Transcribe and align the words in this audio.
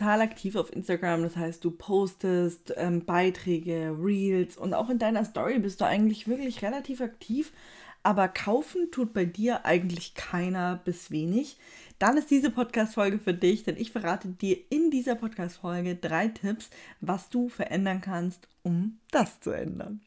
total 0.00 0.22
aktiv 0.22 0.56
auf 0.56 0.72
Instagram. 0.72 1.22
Das 1.22 1.36
heißt, 1.36 1.62
du 1.62 1.70
postest 1.70 2.72
ähm, 2.76 3.04
Beiträge, 3.04 3.94
Reels 4.00 4.56
und 4.56 4.72
auch 4.72 4.88
in 4.88 4.98
deiner 4.98 5.24
Story 5.26 5.58
bist 5.58 5.80
du 5.80 5.84
eigentlich 5.84 6.26
wirklich 6.26 6.62
relativ 6.62 7.02
aktiv. 7.02 7.52
Aber 8.02 8.28
kaufen 8.28 8.90
tut 8.90 9.12
bei 9.12 9.26
dir 9.26 9.66
eigentlich 9.66 10.14
keiner 10.14 10.80
bis 10.86 11.10
wenig. 11.10 11.58
Dann 11.98 12.16
ist 12.16 12.30
diese 12.30 12.50
Podcast-Folge 12.50 13.18
für 13.18 13.34
dich, 13.34 13.64
denn 13.64 13.76
ich 13.76 13.92
verrate 13.92 14.28
dir 14.28 14.56
in 14.70 14.90
dieser 14.90 15.16
Podcast-Folge 15.16 15.96
drei 15.96 16.28
Tipps, 16.28 16.70
was 17.02 17.28
du 17.28 17.50
verändern 17.50 18.00
kannst, 18.00 18.48
um 18.62 18.98
das 19.10 19.40
zu 19.40 19.50
ändern. 19.50 20.00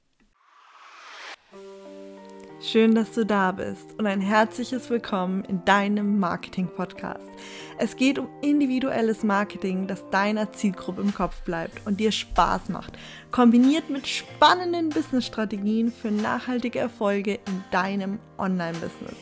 Schön, 2.65 2.95
dass 2.95 3.11
du 3.11 3.25
da 3.25 3.51
bist 3.51 3.93
und 3.99 4.07
ein 4.07 4.21
herzliches 4.21 4.89
Willkommen 4.89 5.43
in 5.43 5.65
deinem 5.65 6.17
Marketing-Podcast. 6.17 7.19
Es 7.77 7.97
geht 7.97 8.17
um 8.17 8.29
individuelles 8.41 9.21
Marketing, 9.21 9.85
das 9.85 10.09
deiner 10.11 10.53
Zielgruppe 10.53 11.01
im 11.01 11.13
Kopf 11.13 11.41
bleibt 11.41 11.85
und 11.85 11.99
dir 11.99 12.13
Spaß 12.13 12.69
macht, 12.69 12.93
kombiniert 13.31 13.89
mit 13.89 14.07
spannenden 14.07 14.87
Business-Strategien 14.87 15.91
für 15.91 16.09
nachhaltige 16.09 16.79
Erfolge 16.79 17.33
in 17.33 17.63
deinem 17.71 18.17
Online-Business. 18.37 19.17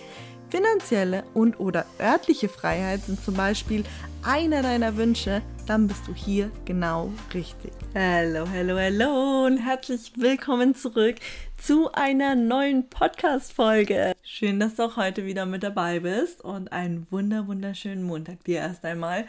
Finanzielle 0.52 1.24
und 1.34 1.60
oder 1.60 1.88
örtliche 2.00 2.48
Freiheit 2.48 3.02
sind 3.06 3.24
zum 3.24 3.34
Beispiel 3.34 3.84
einer 4.22 4.62
deiner 4.62 4.98
Wünsche, 4.98 5.42
dann 5.72 5.88
bist 5.88 6.06
du 6.06 6.14
hier 6.14 6.52
genau 6.66 7.14
richtig. 7.34 7.72
Hallo, 7.96 8.46
hallo, 8.46 8.78
hallo 8.78 9.46
und 9.46 9.58
herzlich 9.58 10.12
willkommen 10.18 10.76
zurück 10.76 11.16
zu 11.58 11.90
einer 11.94 12.36
neuen 12.36 12.90
Podcast-Folge. 12.90 14.12
Schön, 14.22 14.60
dass 14.60 14.76
du 14.76 14.84
auch 14.84 14.98
heute 14.98 15.26
wieder 15.26 15.46
mit 15.46 15.64
dabei 15.64 16.02
bist 16.02 16.44
und 16.44 16.74
einen 16.74 17.08
wunder, 17.10 17.48
wunderschönen 17.48 18.04
Montag 18.04 18.44
dir 18.44 18.58
erst 18.58 18.84
einmal 18.84 19.24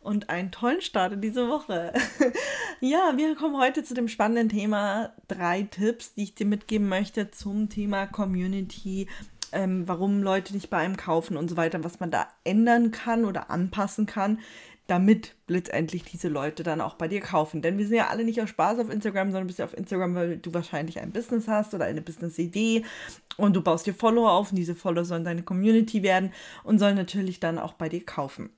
und 0.00 0.30
einen 0.30 0.50
tollen 0.50 0.80
Start 0.80 1.12
in 1.12 1.20
diese 1.20 1.48
Woche. 1.48 1.92
ja, 2.80 3.12
wir 3.14 3.36
kommen 3.36 3.56
heute 3.56 3.84
zu 3.84 3.94
dem 3.94 4.08
spannenden 4.08 4.48
Thema 4.48 5.12
drei 5.28 5.62
Tipps, 5.62 6.12
die 6.14 6.24
ich 6.24 6.34
dir 6.34 6.46
mitgeben 6.46 6.88
möchte 6.88 7.30
zum 7.30 7.68
Thema 7.68 8.08
Community, 8.08 9.06
ähm, 9.52 9.86
warum 9.86 10.24
Leute 10.24 10.54
nicht 10.54 10.70
bei 10.70 10.78
einem 10.78 10.96
kaufen 10.96 11.36
und 11.36 11.48
so 11.48 11.56
weiter, 11.56 11.84
was 11.84 12.00
man 12.00 12.10
da 12.10 12.26
ändern 12.42 12.90
kann 12.90 13.24
oder 13.24 13.48
anpassen 13.48 14.06
kann, 14.06 14.40
damit 14.86 15.34
letztendlich 15.48 16.04
diese 16.04 16.28
Leute 16.28 16.62
dann 16.62 16.80
auch 16.80 16.94
bei 16.94 17.08
dir 17.08 17.20
kaufen. 17.20 17.62
Denn 17.62 17.78
wir 17.78 17.86
sind 17.86 17.96
ja 17.96 18.08
alle 18.08 18.24
nicht 18.24 18.40
aus 18.42 18.50
Spaß 18.50 18.78
auf 18.78 18.90
Instagram, 18.90 19.30
sondern 19.30 19.46
bist 19.46 19.58
ja 19.58 19.64
auf 19.64 19.76
Instagram, 19.76 20.14
weil 20.14 20.36
du 20.36 20.52
wahrscheinlich 20.52 21.00
ein 21.00 21.12
Business 21.12 21.48
hast 21.48 21.74
oder 21.74 21.86
eine 21.86 22.02
Business-Idee 22.02 22.84
und 23.36 23.54
du 23.56 23.62
baust 23.62 23.86
dir 23.86 23.94
Follower 23.94 24.32
auf 24.32 24.50
und 24.50 24.56
diese 24.56 24.74
Follower 24.74 25.04
sollen 25.04 25.24
deine 25.24 25.42
Community 25.42 26.02
werden 26.02 26.32
und 26.64 26.78
sollen 26.78 26.96
natürlich 26.96 27.40
dann 27.40 27.58
auch 27.58 27.72
bei 27.74 27.88
dir 27.88 28.04
kaufen. 28.04 28.50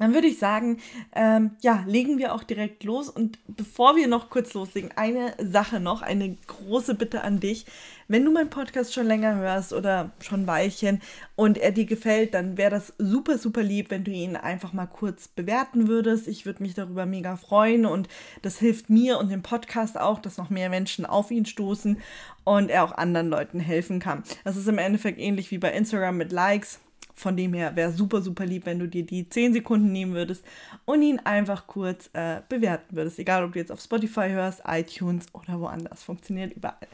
Dann 0.00 0.14
würde 0.14 0.28
ich 0.28 0.38
sagen, 0.38 0.78
ähm, 1.14 1.50
ja, 1.60 1.84
legen 1.86 2.16
wir 2.16 2.34
auch 2.34 2.42
direkt 2.42 2.84
los. 2.84 3.10
Und 3.10 3.38
bevor 3.46 3.96
wir 3.96 4.08
noch 4.08 4.30
kurz 4.30 4.54
loslegen, 4.54 4.90
eine 4.96 5.34
Sache 5.38 5.78
noch, 5.78 6.00
eine 6.00 6.36
große 6.46 6.94
Bitte 6.94 7.20
an 7.22 7.38
dich. 7.38 7.66
Wenn 8.08 8.24
du 8.24 8.32
meinen 8.32 8.48
Podcast 8.48 8.94
schon 8.94 9.06
länger 9.06 9.36
hörst 9.36 9.74
oder 9.74 10.10
schon 10.20 10.46
Weilchen 10.46 11.02
und 11.36 11.58
er 11.58 11.70
dir 11.70 11.84
gefällt, 11.84 12.32
dann 12.32 12.56
wäre 12.56 12.70
das 12.70 12.94
super, 12.96 13.36
super 13.36 13.62
lieb, 13.62 13.90
wenn 13.90 14.02
du 14.02 14.10
ihn 14.10 14.36
einfach 14.36 14.72
mal 14.72 14.86
kurz 14.86 15.28
bewerten 15.28 15.86
würdest. 15.86 16.26
Ich 16.28 16.46
würde 16.46 16.62
mich 16.62 16.72
darüber 16.72 17.04
mega 17.04 17.36
freuen 17.36 17.84
und 17.84 18.08
das 18.40 18.58
hilft 18.58 18.88
mir 18.88 19.18
und 19.18 19.30
dem 19.30 19.42
Podcast 19.42 20.00
auch, 20.00 20.18
dass 20.18 20.38
noch 20.38 20.48
mehr 20.48 20.70
Menschen 20.70 21.04
auf 21.04 21.30
ihn 21.30 21.44
stoßen 21.44 21.98
und 22.44 22.70
er 22.70 22.84
auch 22.84 22.92
anderen 22.92 23.28
Leuten 23.28 23.60
helfen 23.60 24.00
kann. 24.00 24.24
Das 24.44 24.56
ist 24.56 24.66
im 24.66 24.78
Endeffekt 24.78 25.20
ähnlich 25.20 25.50
wie 25.50 25.58
bei 25.58 25.70
Instagram 25.72 26.16
mit 26.16 26.32
Likes 26.32 26.80
von 27.20 27.36
dem 27.36 27.54
her 27.54 27.76
wäre 27.76 27.92
super, 27.92 28.22
super 28.22 28.46
lieb, 28.46 28.66
wenn 28.66 28.78
du 28.78 28.88
dir 28.88 29.04
die 29.04 29.28
10 29.28 29.52
Sekunden 29.52 29.92
nehmen 29.92 30.14
würdest 30.14 30.44
und 30.84 31.02
ihn 31.02 31.18
einfach 31.20 31.66
kurz 31.66 32.10
äh, 32.14 32.40
bewerten 32.48 32.96
würdest. 32.96 33.18
Egal, 33.18 33.44
ob 33.44 33.52
du 33.52 33.58
jetzt 33.58 33.70
auf 33.70 33.80
Spotify 33.80 34.28
hörst, 34.28 34.62
iTunes 34.66 35.26
oder 35.32 35.60
woanders. 35.60 36.02
Funktioniert 36.02 36.54
überall. 36.54 36.88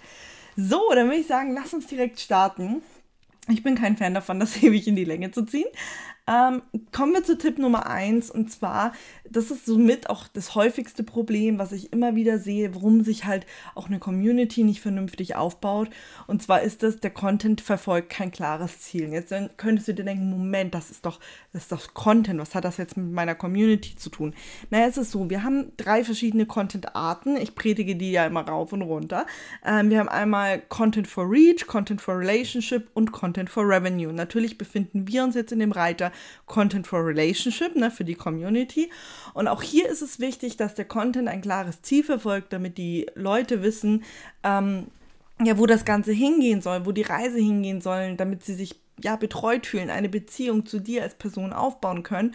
So, 0.57 0.81
dann 0.95 1.07
würde 1.07 1.21
ich 1.21 1.27
sagen, 1.27 1.55
lass 1.55 1.75
uns 1.75 1.87
direkt 1.87 2.19
starten. 2.19 2.83
Ich 3.49 3.63
bin 3.63 3.77
kein 3.77 3.97
Fan 3.97 4.15
davon, 4.15 4.41
das 4.41 4.57
ewig 4.63 4.89
in 4.89 4.97
die 4.97 5.05
Länge 5.05 5.31
zu 5.31 5.45
ziehen. 5.45 5.69
Ähm, 6.29 6.63
kommen 6.91 7.13
wir 7.13 7.23
zu 7.23 7.39
Tipp 7.39 7.59
Nummer 7.59 7.87
eins 7.87 8.33
und 8.33 8.51
zwar, 8.51 8.93
das 9.31 9.53
ist 9.53 9.65
somit 9.65 10.11
auch 10.11 10.27
das 10.27 10.57
häufigste 10.57 11.05
Problem, 11.05 11.59
was 11.59 11.71
ich 11.71 11.93
immer 11.93 12.17
wieder 12.17 12.41
sehe, 12.41 12.75
warum 12.75 13.05
sich 13.05 13.27
halt 13.27 13.47
auch 13.77 13.87
eine 13.87 14.01
Community 14.01 14.65
nicht 14.65 14.81
vernünftig 14.81 15.37
aufbaut. 15.37 15.89
Und 16.27 16.43
zwar 16.43 16.63
ist 16.63 16.83
das, 16.83 16.99
der 16.99 17.11
Content 17.11 17.61
verfolgt 17.61 18.11
kein 18.11 18.33
klares 18.33 18.81
Ziel. 18.81 19.13
Jetzt 19.13 19.33
könntest 19.57 19.87
du 19.87 19.95
dir 19.95 20.05
denken, 20.05 20.29
Moment, 20.29 20.75
das 20.75 20.91
ist 20.91 21.07
doch, 21.07 21.21
das 21.53 21.63
ist 21.63 21.73
doch 21.73 21.95
Content. 21.95 22.41
Was 22.41 22.57
hat 22.57 22.65
das 22.65 22.77
jetzt 22.77 22.97
mit 22.97 23.13
meiner 23.13 23.37
Community 23.37 23.95
zu 23.95 24.11
tun? 24.11 24.35
Naja, 24.71 24.87
es 24.87 24.97
ist 24.97 25.13
so, 25.13 25.31
wir 25.31 25.45
haben 25.45 25.73
drei 25.77 26.03
verschiedene 26.03 26.47
Content-Arten. 26.47 27.37
Ich 27.37 27.55
predige 27.55 27.95
die 27.95 28.11
ja 28.11 28.27
immer 28.27 28.47
rauf 28.47 28.73
und 28.73 28.83
runter. 28.83 29.27
Ähm, 29.65 29.91
wir 29.91 30.01
haben 30.01 30.09
einmal 30.09 30.61
Content 30.61 31.07
for 31.07 31.31
Reach, 31.31 31.67
Content 31.69 32.01
for 32.01 32.19
Relationship 32.19 32.89
und 32.95 33.13
Content 33.13 33.49
for 33.49 33.63
Revenue. 33.69 34.13
Natürlich 34.13 34.59
befinden 34.59 35.07
wir 35.07 35.23
uns 35.23 35.37
jetzt 35.37 35.53
in 35.53 35.61
dem 35.61 35.71
Reiter 35.73 36.11
Content 36.47 36.87
for 36.87 37.05
Relationship, 37.05 37.77
ne, 37.77 37.91
für 37.91 38.05
die 38.05 38.15
Community. 38.15 38.91
Und 39.35 39.49
auch 39.49 39.63
hier 39.63 39.89
ist 39.89 40.03
es 40.03 40.21
wichtig, 40.21 40.57
dass 40.57 40.75
der 40.75 40.85
Content 40.85 41.29
ein 41.29 41.41
klares 41.41 41.83
Ziel 41.83 42.05
verfolgt, 42.05 42.53
damit 42.53 42.79
die 42.79 43.07
Leute 43.15 43.63
wissen, 43.63 44.05
ähm, 44.43 44.87
ja, 45.43 45.59
wo 45.59 45.67
das 45.67 45.85
Ganze 45.85 46.13
hingehen 46.13 46.63
soll, 46.63 46.87
wo 46.87 46.93
die 46.93 47.03
Reise 47.03 47.39
hingehen 47.39 47.81
soll, 47.81 48.17
damit 48.17 48.45
sie 48.45 48.55
sich 48.55 48.81
ja 49.03 49.17
betreut 49.17 49.67
fühlen, 49.67 49.91
eine 49.91 50.09
Beziehung 50.09 50.65
zu 50.65 50.79
dir 50.79 51.03
als 51.03 51.15
Person 51.15 51.53
aufbauen 51.53 52.03
können. 52.03 52.35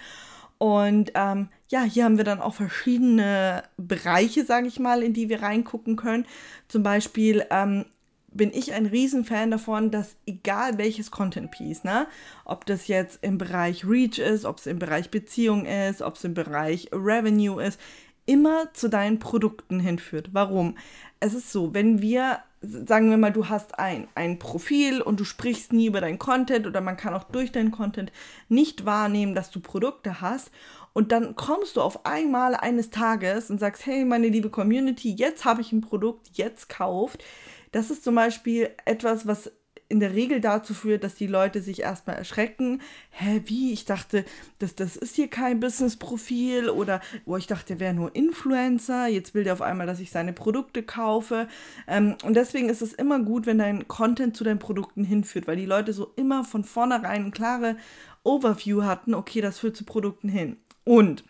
Und 0.60 1.12
ähm, 1.16 1.50
ja, 1.70 1.82
hier 1.82 2.04
haben 2.04 2.18
wir 2.18 2.24
dann 2.24 2.40
auch 2.40 2.54
verschiedene 2.54 3.64
Bereiche, 3.78 4.46
sage 4.46 4.68
ich 4.68 4.80
mal, 4.80 5.02
in 5.02 5.14
die 5.14 5.28
wir 5.28 5.42
reingucken 5.42 5.96
können. 5.96 6.28
Zum 6.68 6.84
Beispiel 6.84 7.44
ähm, 7.50 7.86
bin 8.32 8.52
ich 8.54 8.74
ein 8.74 8.86
Riesenfan 8.86 9.52
davon, 9.52 9.92
dass 9.92 10.16
egal 10.26 10.78
welches 10.78 11.12
Content 11.12 11.52
Piece, 11.52 11.84
ne, 11.84 12.08
ob 12.46 12.66
das 12.66 12.88
jetzt 12.88 13.20
im 13.22 13.38
Bereich 13.38 13.86
Reach 13.86 14.20
ist, 14.20 14.46
ob 14.46 14.58
es 14.58 14.68
im 14.68 14.80
Bereich 14.80 15.12
Beziehung 15.12 15.66
ist, 15.66 16.02
ob 16.02 16.16
es 16.16 16.24
im 16.24 16.34
Bereich 16.34 16.90
Revenue 16.94 17.62
ist, 17.62 17.80
immer 18.26 18.74
zu 18.74 18.88
deinen 18.88 19.20
Produkten 19.20 19.80
hinführt. 19.80 20.30
Warum? 20.32 20.78
Es 21.20 21.34
ist 21.34 21.52
so, 21.52 21.74
wenn 21.74 22.02
wir, 22.02 22.40
sagen 22.62 23.10
wir 23.10 23.18
mal, 23.18 23.34
du 23.34 23.50
hast 23.50 23.78
ein, 23.78 24.08
ein 24.16 24.40
Profil 24.40 25.02
und 25.02 25.20
du 25.20 25.26
sprichst 25.26 25.74
nie 25.74 25.88
über 25.88 26.02
dein 26.02 26.18
Content 26.18 26.66
oder 26.68 26.82
man 26.82 26.98
kann 26.98 27.14
auch 27.14 27.26
durch 27.26 27.52
deinen 27.52 27.72
Content 27.72 28.12
nicht 28.48 28.86
wahrnehmen, 28.86 29.36
dass 29.36 29.52
du 29.52 29.60
Produkte 29.60 30.22
hast 30.22 30.52
und 30.94 31.12
dann 31.12 31.36
kommst 31.36 31.76
du 31.76 31.82
auf 31.82 32.06
einmal 32.06 32.56
eines 32.56 32.90
Tages 32.90 33.50
und 33.50 33.60
sagst, 33.60 33.86
hey, 33.86 34.06
meine 34.06 34.30
liebe 34.30 34.50
Community, 34.50 35.14
jetzt 35.14 35.46
habe 35.46 35.62
ich 35.62 35.72
ein 35.72 35.82
Produkt, 35.82 36.30
jetzt 36.34 36.70
kauft 36.70 37.24
das 37.72 37.92
ist 37.92 38.04
zum 38.04 38.16
Beispiel 38.16 38.70
etwas, 38.86 39.28
was 39.28 39.52
in 39.92 40.00
der 40.00 40.14
Regel 40.14 40.40
dazu 40.40 40.74
führt, 40.74 41.04
dass 41.04 41.16
die 41.16 41.28
Leute 41.28 41.62
sich 41.62 41.82
erstmal 41.82 42.16
erschrecken. 42.16 42.82
Hä, 43.10 43.42
wie? 43.46 43.74
Ich 43.74 43.84
dachte, 43.84 44.24
das, 44.60 44.74
das 44.74 44.96
ist 44.96 45.16
hier 45.16 45.28
kein 45.28 45.60
Business-Profil 45.60 46.70
oder 46.70 47.02
oh, 47.26 47.36
ich 47.36 47.46
dachte, 47.46 47.68
der 47.76 47.80
wäre 47.82 47.94
nur 47.94 48.16
Influencer. 48.16 49.08
Jetzt 49.08 49.34
will 49.34 49.44
der 49.44 49.54
auf 49.54 49.62
einmal, 49.62 49.88
dass 49.88 50.00
ich 50.00 50.10
seine 50.10 50.32
Produkte 50.32 50.82
kaufe. 50.82 51.48
Ähm, 51.88 52.16
und 52.24 52.36
deswegen 52.36 52.70
ist 52.70 52.82
es 52.82 52.94
immer 52.94 53.20
gut, 53.20 53.46
wenn 53.46 53.58
dein 53.58 53.88
Content 53.90 54.36
zu 54.38 54.46
deinen 54.46 54.60
Produkten 54.60 55.04
hinführt, 55.04 55.46
weil 55.46 55.58
die 55.58 55.66
Leute 55.66 55.92
so 55.92 56.14
immer 56.16 56.46
von 56.46 56.64
vornherein 56.64 57.24
eine 57.24 57.32
klare 57.32 57.76
Overview 58.24 58.84
hatten, 58.84 59.14
okay, 59.14 59.42
das 59.42 59.60
führt 59.60 59.76
zu 59.76 59.84
Produkten 59.84 60.30
hin. 60.30 60.56
Und 60.86 61.26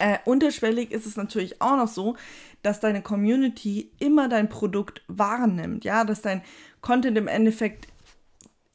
äh, 0.00 0.18
unterschwellig 0.24 0.90
ist 0.90 1.06
es 1.06 1.16
natürlich 1.16 1.60
auch 1.62 1.76
noch 1.76 1.88
so, 1.88 2.16
dass 2.62 2.80
deine 2.80 3.02
Community 3.02 3.92
immer 3.98 4.28
dein 4.28 4.48
Produkt 4.48 5.02
wahrnimmt, 5.08 5.84
ja, 5.84 6.04
dass 6.04 6.22
dein 6.22 6.42
Content 6.80 7.16
im 7.16 7.28
Endeffekt, 7.28 7.88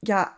ja, 0.01 0.37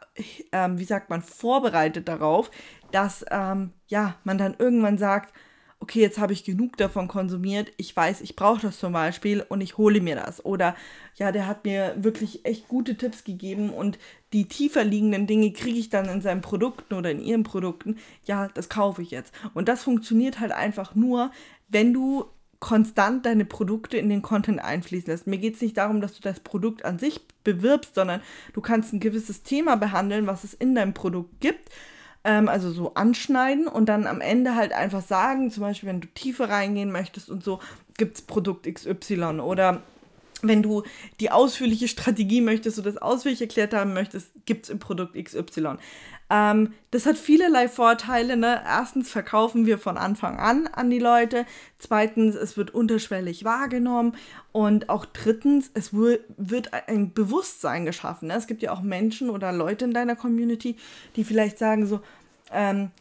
ähm, 0.52 0.80
wie 0.80 0.86
sagt 0.86 1.10
man, 1.10 1.22
vorbereitet 1.22 2.08
darauf, 2.08 2.50
dass, 2.92 3.26
ähm, 3.30 3.74
ja, 3.88 4.16
man 4.24 4.38
dann 4.38 4.56
irgendwann 4.58 4.98
sagt, 4.98 5.34
okay, 5.80 6.02
jetzt 6.02 6.18
habe 6.18 6.34
ich 6.34 6.44
genug 6.44 6.76
davon 6.78 7.08
konsumiert, 7.08 7.72
ich 7.78 7.96
weiß, 7.96 8.22
ich 8.22 8.36
brauche 8.36 8.62
das 8.62 8.80
zum 8.80 8.94
Beispiel 8.94 9.46
und 9.48 9.62
ich 9.62 9.78
hole 9.78 10.02
mir 10.02 10.16
das. 10.16 10.44
Oder 10.44 10.76
ja, 11.16 11.32
der 11.32 11.48
hat 11.48 11.66
mir 11.66 11.96
wirklich 11.98 12.46
echt 12.46 12.68
gute 12.68 12.96
Tipps 12.96 13.24
gegeben 13.24 13.70
und 13.70 14.00
die 14.34 14.48
tiefer 14.48 14.84
liegenden 14.84 15.28
Dinge 15.28 15.52
kriege 15.54 15.80
ich 15.80 15.90
dann 15.90 16.10
in 16.10 16.22
seinen 16.22 16.42
Produkten 16.42 16.96
oder 16.96 17.12
in 17.12 17.22
ihren 17.22 17.44
Produkten. 17.44 17.98
Ja, 18.26 18.50
das 18.54 18.70
kaufe 18.70 19.02
ich 19.02 19.12
jetzt. 19.12 19.34
Und 19.54 19.70
das 19.70 19.84
funktioniert 19.84 20.40
halt 20.40 20.52
einfach 20.52 20.96
nur, 20.96 21.32
wenn 21.70 21.94
du 21.94 22.26
konstant 22.60 23.26
deine 23.26 23.46
Produkte 23.46 23.98
in 23.98 24.10
den 24.10 24.22
Content 24.24 24.60
einfließen 24.60 25.12
lässt. 25.12 25.28
Mir 25.28 25.38
geht 25.38 25.56
es 25.56 25.62
nicht 25.62 25.78
darum, 25.78 26.02
dass 26.02 26.14
du 26.14 26.22
das 26.22 26.40
Produkt 26.40 26.86
an 26.86 26.98
sich 26.98 27.22
bewirbst, 27.44 27.94
sondern 27.96 28.22
du 28.54 28.62
kannst 28.62 28.94
ein 28.94 29.00
gewisses 29.00 29.44
Thema 29.44 29.78
behandeln, 29.78 30.26
was 30.28 30.44
es 30.44 30.54
in 30.56 30.74
deinem 30.74 30.94
Produkt 30.94 31.40
gibt. 31.40 31.70
Ähm, 32.28 32.50
also 32.50 32.72
so 32.72 32.94
anschneiden 32.94 33.68
und 33.68 33.88
dann 33.88 34.06
am 34.06 34.20
Ende 34.20 34.56
halt 34.56 34.74
einfach 34.74 35.02
sagen, 35.02 35.50
zum 35.50 35.62
Beispiel, 35.62 35.88
wenn 35.88 36.02
du 36.02 36.08
tiefer 36.10 36.50
reingehen 36.50 36.92
möchtest 36.92 37.30
und 37.30 37.42
so, 37.42 37.62
gibt 37.98 38.18
es 38.18 38.22
Produkt 38.22 38.68
XY 38.72 39.40
oder 39.40 39.82
wenn 40.42 40.62
du 40.62 40.84
die 41.20 41.32
ausführliche 41.32 41.88
Strategie 41.88 42.42
möchtest 42.42 42.78
oder 42.78 42.92
das 42.92 43.02
ausführlich 43.02 43.42
erklärt 43.42 43.74
haben 43.74 43.94
möchtest, 43.94 44.32
gibt 44.46 44.66
es 44.66 44.70
im 44.70 44.80
Produkt 44.80 45.16
XY. 45.16 45.78
Ähm, 46.30 46.74
das 46.92 47.06
hat 47.06 47.18
vielerlei 47.18 47.70
Vorteile. 47.70 48.38
Ne? 48.38 48.62
Erstens 48.66 49.10
verkaufen 49.10 49.66
wir 49.66 49.78
von 49.78 49.98
Anfang 49.98 50.38
an 50.38 50.68
an 50.68 50.90
die 50.90 51.00
Leute. 51.00 51.46
Zweitens, 51.80 52.36
es 52.36 52.58
wird 52.58 52.72
unterschwellig 52.74 53.46
wahrgenommen. 53.46 54.16
Und 54.52 54.90
auch 54.90 55.06
drittens, 55.06 55.72
es 55.74 55.92
wird 55.94 56.74
ein 56.74 57.14
Bewusstsein 57.14 57.86
geschaffen. 57.86 58.28
Ne? 58.28 58.36
Es 58.36 58.48
gibt 58.48 58.62
ja 58.62 58.72
auch 58.72 58.82
Menschen 58.82 59.30
oder 59.30 59.52
Leute 59.52 59.86
in 59.86 59.94
deiner 59.94 60.16
Community, 60.16 60.76
die 61.16 61.24
vielleicht 61.24 61.58
sagen 61.58 61.86
so, 61.86 62.02
ähm, 62.52 62.92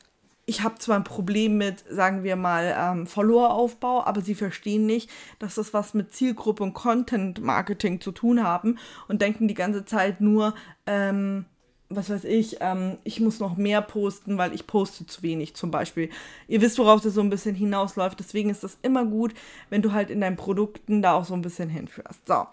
ich 0.47 0.63
habe 0.63 0.79
zwar 0.79 0.97
ein 0.97 1.05
Problem 1.05 1.59
mit, 1.59 1.85
sagen 1.91 2.23
wir 2.23 2.37
mal, 2.37 2.75
ähm, 2.79 3.07
Follower-Aufbau, 3.07 4.05
aber 4.05 4.21
sie 4.21 4.37
verstehen 4.37 4.87
nicht, 4.87 5.11
dass 5.41 5.57
das 5.57 5.75
was 5.75 5.93
mit 5.93 6.15
Zielgruppe 6.15 6.63
und 6.63 6.73
Content-Marketing 6.73 8.01
zu 8.01 8.13
tun 8.13 8.43
haben 8.43 8.79
und 9.09 9.21
denken 9.23 9.49
die 9.49 9.55
ganze 9.55 9.85
Zeit 9.85 10.21
nur, 10.21 10.55
ähm, 10.87 11.47
was 11.89 12.11
weiß 12.11 12.25
ich, 12.25 12.59
ähm, 12.61 12.99
ich 13.03 13.21
muss 13.21 13.41
noch 13.41 13.57
mehr 13.57 13.83
posten, 13.83 14.39
weil 14.39 14.55
ich 14.55 14.69
poste 14.69 15.07
zu 15.07 15.23
wenig 15.23 15.55
zum 15.55 15.73
Beispiel. 15.73 16.11
Ihr 16.47 16.61
wisst, 16.61 16.79
worauf 16.79 17.01
das 17.01 17.15
so 17.15 17.21
ein 17.21 17.31
bisschen 17.31 17.55
hinausläuft. 17.55 18.19
Deswegen 18.19 18.51
ist 18.51 18.65
das 18.65 18.79
immer 18.83 19.05
gut, 19.05 19.35
wenn 19.71 19.83
du 19.83 19.93
halt 19.93 20.11
in 20.11 20.21
deinen 20.21 20.37
Produkten 20.37 21.03
da 21.03 21.15
auch 21.15 21.25
so 21.25 21.35
ein 21.35 21.43
bisschen 21.43 21.69
hinführst. 21.69 22.27
So. 22.27 22.47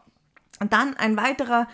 Und 0.59 0.73
dann 0.73 0.95
ein 0.95 1.17
weiterer 1.17 1.67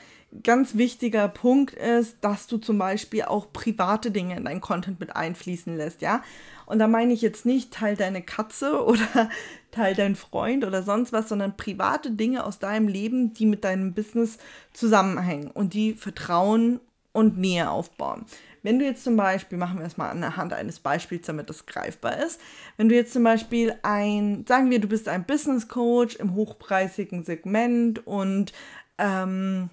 ganz 0.43 0.75
wichtiger 0.75 1.27
Punkt 1.27 1.73
ist, 1.73 2.17
dass 2.21 2.47
du 2.47 2.57
zum 2.57 2.77
Beispiel 2.77 3.23
auch 3.23 3.51
private 3.51 4.11
Dinge 4.11 4.37
in 4.37 4.45
deinen 4.45 4.61
Content 4.61 4.99
mit 4.99 5.15
einfließen 5.15 5.75
lässt, 5.75 6.01
ja. 6.01 6.23
Und 6.65 6.77
da 6.77 6.87
meine 6.87 7.13
ich 7.13 7.21
jetzt 7.21 7.47
nicht, 7.47 7.73
teil 7.73 7.95
deine 7.95 8.21
Katze 8.21 8.85
oder 8.85 9.29
teil 9.71 9.95
dein 9.95 10.15
Freund 10.15 10.65
oder 10.65 10.83
sonst 10.83 11.13
was, 11.13 11.29
sondern 11.29 11.57
private 11.57 12.11
Dinge 12.11 12.45
aus 12.45 12.59
deinem 12.59 12.87
Leben, 12.87 13.33
die 13.33 13.45
mit 13.45 13.63
deinem 13.63 13.93
Business 13.93 14.37
zusammenhängen 14.73 15.49
und 15.49 15.73
die 15.73 15.93
Vertrauen 15.93 16.79
und 17.11 17.37
Nähe 17.37 17.69
aufbauen. 17.69 18.25
Wenn 18.63 18.79
du 18.79 18.85
jetzt 18.85 19.03
zum 19.03 19.15
Beispiel, 19.15 19.57
machen 19.57 19.79
wir 19.79 19.85
es 19.85 19.97
mal 19.97 20.09
anhand 20.09 20.53
eines 20.53 20.79
Beispiels, 20.79 21.25
damit 21.25 21.49
das 21.49 21.65
greifbar 21.65 22.17
ist, 22.17 22.39
wenn 22.77 22.89
du 22.89 22.95
jetzt 22.95 23.13
zum 23.13 23.23
Beispiel 23.23 23.75
ein, 23.83 24.45
sagen 24.47 24.69
wir, 24.69 24.79
du 24.79 24.87
bist 24.87 25.07
ein 25.07 25.25
Business 25.25 25.67
Coach 25.67 26.15
im 26.15 26.35
hochpreisigen 26.35 27.23
Segment 27.23 28.05
und 28.05 28.53
ähm, 28.97 29.69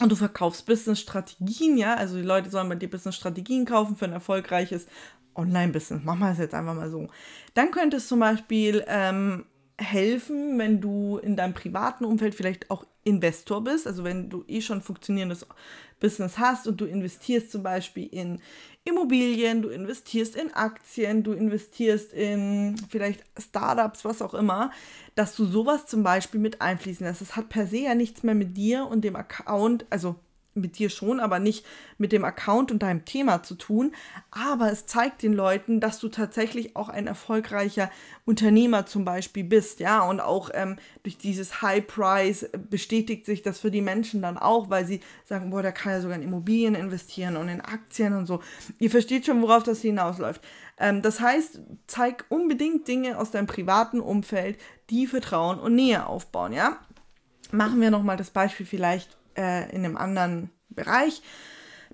und 0.00 0.10
du 0.10 0.16
verkaufst 0.16 0.66
Business-Strategien, 0.66 1.76
ja, 1.76 1.94
also 1.94 2.16
die 2.16 2.22
Leute 2.22 2.50
sollen 2.50 2.68
bei 2.68 2.74
dir 2.74 2.90
Business-Strategien 2.90 3.66
kaufen 3.66 3.94
für 3.94 4.06
ein 4.06 4.12
erfolgreiches 4.12 4.86
Online-Business. 5.34 6.02
Machen 6.02 6.20
wir 6.20 6.32
es 6.32 6.38
jetzt 6.38 6.54
einfach 6.54 6.74
mal 6.74 6.90
so. 6.90 7.08
Dann 7.54 7.70
könnte 7.70 7.98
es 7.98 8.08
zum 8.08 8.20
Beispiel 8.20 8.84
ähm, 8.88 9.44
helfen, 9.82 10.58
wenn 10.58 10.80
du 10.80 11.18
in 11.18 11.36
deinem 11.36 11.54
privaten 11.54 12.04
Umfeld 12.04 12.34
vielleicht 12.34 12.70
auch 12.70 12.86
Investor 13.04 13.64
bist, 13.64 13.86
also 13.86 14.04
wenn 14.04 14.30
du 14.30 14.44
eh 14.46 14.60
schon 14.60 14.80
funktionierendes 14.80 15.46
Business 15.98 16.38
hast 16.38 16.66
und 16.66 16.80
du 16.80 16.84
investierst 16.84 17.50
zum 17.50 17.62
Beispiel 17.62 18.08
in 18.10 18.40
Immobilien, 18.84 19.62
du 19.62 19.68
investierst 19.68 20.36
in 20.36 20.52
Aktien, 20.52 21.22
du 21.22 21.32
investierst 21.32 22.12
in 22.12 22.76
vielleicht 22.88 23.24
Startups, 23.38 24.04
was 24.04 24.22
auch 24.22 24.34
immer, 24.34 24.70
dass 25.14 25.36
du 25.36 25.44
sowas 25.44 25.86
zum 25.86 26.02
Beispiel 26.02 26.40
mit 26.40 26.60
einfließen 26.60 27.06
lässt. 27.06 27.20
Das 27.20 27.36
hat 27.36 27.48
per 27.48 27.66
se 27.66 27.78
ja 27.78 27.94
nichts 27.94 28.22
mehr 28.22 28.34
mit 28.34 28.56
dir 28.56 28.86
und 28.86 29.02
dem 29.02 29.16
Account, 29.16 29.86
also 29.90 30.16
mit 30.54 30.78
dir 30.78 30.90
schon, 30.90 31.20
aber 31.20 31.38
nicht 31.38 31.64
mit 31.98 32.12
dem 32.12 32.24
Account 32.24 32.70
und 32.70 32.82
deinem 32.82 33.04
Thema 33.04 33.42
zu 33.42 33.54
tun. 33.54 33.92
Aber 34.30 34.70
es 34.70 34.86
zeigt 34.86 35.22
den 35.22 35.32
Leuten, 35.32 35.80
dass 35.80 35.98
du 35.98 36.08
tatsächlich 36.08 36.76
auch 36.76 36.88
ein 36.88 37.06
erfolgreicher 37.06 37.90
Unternehmer 38.24 38.86
zum 38.86 39.04
Beispiel 39.04 39.44
bist, 39.44 39.80
ja. 39.80 40.02
Und 40.02 40.20
auch 40.20 40.50
ähm, 40.54 40.76
durch 41.02 41.18
dieses 41.18 41.62
High 41.62 41.86
Price 41.86 42.48
bestätigt 42.70 43.26
sich 43.26 43.42
das 43.42 43.60
für 43.60 43.70
die 43.70 43.82
Menschen 43.82 44.22
dann 44.22 44.38
auch, 44.38 44.70
weil 44.70 44.86
sie 44.86 45.00
sagen, 45.24 45.50
boah, 45.50 45.62
der 45.62 45.72
kann 45.72 45.92
ja 45.92 46.00
sogar 46.00 46.16
in 46.16 46.22
Immobilien 46.22 46.74
investieren 46.74 47.36
und 47.36 47.48
in 47.48 47.60
Aktien 47.60 48.14
und 48.14 48.26
so. 48.26 48.40
Ihr 48.78 48.90
versteht 48.90 49.26
schon, 49.26 49.42
worauf 49.42 49.62
das 49.62 49.80
hinausläuft. 49.80 50.42
Ähm, 50.78 51.02
das 51.02 51.20
heißt, 51.20 51.60
zeig 51.86 52.26
unbedingt 52.28 52.88
Dinge 52.88 53.18
aus 53.18 53.30
deinem 53.30 53.46
privaten 53.46 54.00
Umfeld, 54.00 54.58
die 54.90 55.06
Vertrauen 55.06 55.58
und 55.58 55.74
Nähe 55.74 56.06
aufbauen, 56.06 56.52
ja. 56.52 56.78
Machen 57.50 57.80
wir 57.80 57.90
nochmal 57.90 58.16
das 58.16 58.30
Beispiel 58.30 58.64
vielleicht 58.64 59.18
äh, 59.36 59.70
in 59.70 59.84
einem 59.84 59.96
anderen 59.96 60.50
Bereich. 60.68 61.22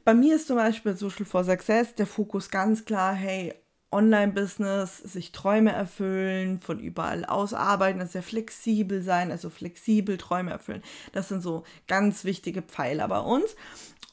Bei 0.05 0.15
mir 0.15 0.37
ist 0.37 0.47
zum 0.47 0.57
Beispiel 0.57 0.97
Social 0.97 1.25
for 1.25 1.45
Success 1.45 1.95
der 1.95 2.07
Fokus 2.07 2.51
ganz 2.51 2.85
klar, 2.85 3.15
hey, 3.15 3.55
Online-Business, 3.91 4.99
sich 4.99 5.33
Träume 5.33 5.73
erfüllen, 5.73 6.61
von 6.61 6.79
überall 6.79 7.25
aus 7.25 7.55
arbeiten, 7.55 8.07
sehr 8.07 8.23
flexibel 8.23 9.03
sein, 9.03 9.31
also 9.31 9.49
flexibel 9.49 10.19
Träume 10.19 10.51
erfüllen. 10.51 10.83
Das 11.13 11.29
sind 11.29 11.43
so 11.43 11.65
ganz 11.87 12.25
wichtige 12.25 12.61
Pfeiler 12.61 13.09
bei 13.09 13.21
uns. 13.21 13.57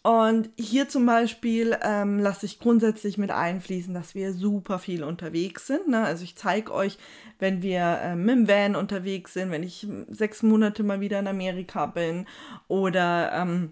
Und 0.06 0.52
hier 0.56 0.88
zum 0.88 1.07
Beispiel 1.07 1.75
ähm, 1.81 2.19
lasse 2.19 2.46
ich 2.46 2.60
grundsätzlich 2.60 3.18
mit 3.18 3.31
einfließen, 3.31 3.92
dass 3.92 4.13
wir 4.13 4.34
super 4.34 4.78
viel 4.78 5.04
unterwegs 5.04 5.66
sind. 5.66 5.88
Ne? 5.88 6.04
Also 6.04 6.24
ich 6.24 6.36
zeige 6.36 6.72
euch, 6.72 7.00
wenn 7.40 7.63
wir 7.63 8.02
ähm, 8.04 8.24
mit 8.24 8.36
dem 8.36 8.48
Van 8.48 8.75
unterwegs 8.75 9.34
sind, 9.34 9.50
wenn 9.50 9.63
ich 9.63 9.88
sechs 10.10 10.44
Monate 10.44 10.84
mal 10.84 11.00
wieder 11.00 11.18
in 11.18 11.25
Amerika 11.25 11.88
bin 11.88 12.28
oder 12.68 13.31
ähm, 13.34 13.72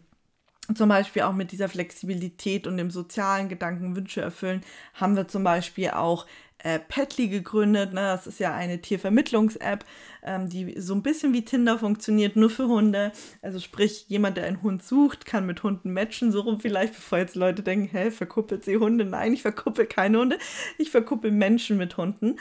zum 0.73 0.89
Beispiel 0.89 1.21
auch 1.21 1.33
mit 1.33 1.51
dieser 1.51 1.69
Flexibilität 1.69 2.65
und 2.65 2.77
dem 2.77 2.89
sozialen 2.89 3.47
Gedanken 3.47 3.95
Wünsche 3.95 4.21
erfüllen, 4.21 4.61
haben 4.95 5.15
wir 5.15 5.27
zum 5.27 5.43
Beispiel 5.43 5.91
auch 5.91 6.25
äh, 6.63 6.79
Petly 6.79 7.27
gegründet. 7.27 7.93
Ne? 7.93 8.01
Das 8.01 8.25
ist 8.25 8.39
ja 8.39 8.55
eine 8.55 8.81
Tiervermittlungs-App, 8.81 9.85
ähm, 10.23 10.49
die 10.49 10.79
so 10.79 10.93
ein 10.93 11.03
bisschen 11.03 11.33
wie 11.33 11.45
Tinder 11.45 11.77
funktioniert, 11.77 12.35
nur 12.35 12.49
für 12.49 12.67
Hunde. 12.67 13.11
Also 13.41 13.59
sprich, 13.59 14.05
jemand, 14.07 14.37
der 14.37 14.45
einen 14.45 14.63
Hund 14.63 14.83
sucht, 14.83 15.25
kann 15.25 15.45
mit 15.45 15.63
Hunden 15.63 15.93
matchen, 15.93 16.31
so 16.31 16.41
rum 16.41 16.59
vielleicht, 16.59 16.93
bevor 16.93 17.19
jetzt 17.19 17.35
Leute 17.35 17.63
denken, 17.63 17.89
hä, 17.95 18.11
verkuppelt 18.11 18.63
sie 18.63 18.77
Hunde? 18.77 19.05
Nein, 19.05 19.33
ich 19.33 19.41
verkuppel 19.41 19.85
keine 19.85 20.19
Hunde, 20.19 20.37
ich 20.77 20.91
verkuppel 20.91 21.31
Menschen 21.31 21.77
mit 21.77 21.97
Hunden. 21.97 22.37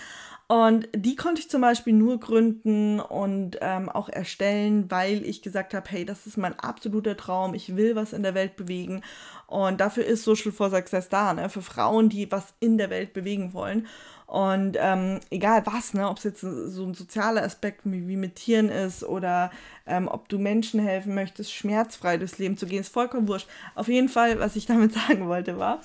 Und 0.49 0.87
die 0.95 1.17
konnte 1.17 1.41
ich 1.41 1.49
zum 1.49 1.63
Beispiel 1.63 1.95
nur 1.95 2.21
gründen 2.21 3.01
und 3.01 3.57
ähm, 3.63 3.89
auch 3.89 4.11
erstellen, 4.11 4.91
weil 4.91 5.25
ich 5.25 5.41
gesagt 5.41 5.73
habe, 5.73 5.89
hey, 5.89 6.05
das 6.05 6.27
ist 6.27 6.37
mein 6.37 6.59
absoluter 6.59 7.17
Traum, 7.17 7.55
ich 7.55 7.75
will 7.75 7.97
was 7.97 8.13
in 8.13 8.23
der 8.23 8.35
Welt 8.35 8.57
bewegen. 8.57 9.03
Und 9.47 9.81
dafür 9.81 10.05
ist 10.05 10.25
Social 10.25 10.53
for 10.53 10.69
Success 10.69 11.09
da, 11.09 11.33
ne? 11.33 11.49
für 11.49 11.63
Frauen, 11.63 12.11
die 12.11 12.31
was 12.31 12.53
in 12.61 12.77
der 12.77 12.91
Welt 12.91 13.15
bewegen 13.15 13.55
wollen. 13.55 13.87
Und 14.33 14.79
ähm, 14.81 15.21
egal 15.29 15.63
was, 15.67 15.93
ne, 15.93 16.09
ob 16.09 16.17
es 16.17 16.25
jetzt 16.25 16.41
so 16.41 16.87
ein 16.87 16.95
sozialer 16.95 17.43
Aspekt 17.43 17.83
wie, 17.85 18.17
mit 18.17 18.37
Tieren 18.37 18.71
ist 18.71 19.05
oder 19.05 19.51
ähm, 19.87 20.09
ob 20.09 20.31
du 20.31 20.39
Menschen 20.39 20.81
helfen 20.81 21.15
möchtest, 21.15 21.53
schmerzfrei 21.53 22.17
durchs 22.17 22.39
Leben 22.39 22.57
zu 22.57 22.65
gehen, 22.65 22.81
ist 22.81 22.95
vollkommen 22.95 23.29
wurscht. 23.29 23.47
Auf 23.75 23.89
jeden 23.89 24.09
Fall, 24.09 24.41
was 24.41 24.57
ich 24.57 24.65
damit 24.73 24.95
sagen 24.95 25.29
wollte, 25.29 25.59
war, 25.59 25.83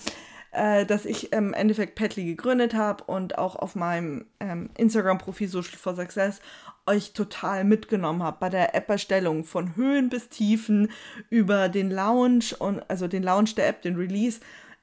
äh, 0.52 0.86
dass 0.86 1.04
ich 1.04 1.34
im 1.34 1.54
Endeffekt 1.54 1.96
Petly 1.96 2.24
gegründet 2.24 2.74
habe 2.74 3.04
und 3.04 3.38
auch 3.38 3.58
auf 3.58 3.76
meinem 3.76 4.28
ähm, 4.40 4.70
Instagram-Profil 4.78 5.50
Social 5.50 5.78
for 5.78 5.96
Success 5.96 6.40
euch 6.86 7.12
total 7.12 7.66
mitgenommen 7.66 8.24
habe 8.24 8.38
bei 8.39 8.48
der 8.48 8.74
App-Erstellung 8.74 9.44
von 9.44 9.75
Höhen 9.75 10.08
bis 10.08 10.30
Tiefen 10.30 10.89
über 11.30 11.68
den 11.68 11.92
Launch 11.92 12.56
und 12.62 12.89
also 12.89 13.10
den 13.10 13.24
Launch 13.24 13.56
der 13.56 13.68
App, 13.68 13.82
den 13.82 13.98
Release. 13.98 14.39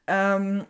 Ähm, 0.06 0.66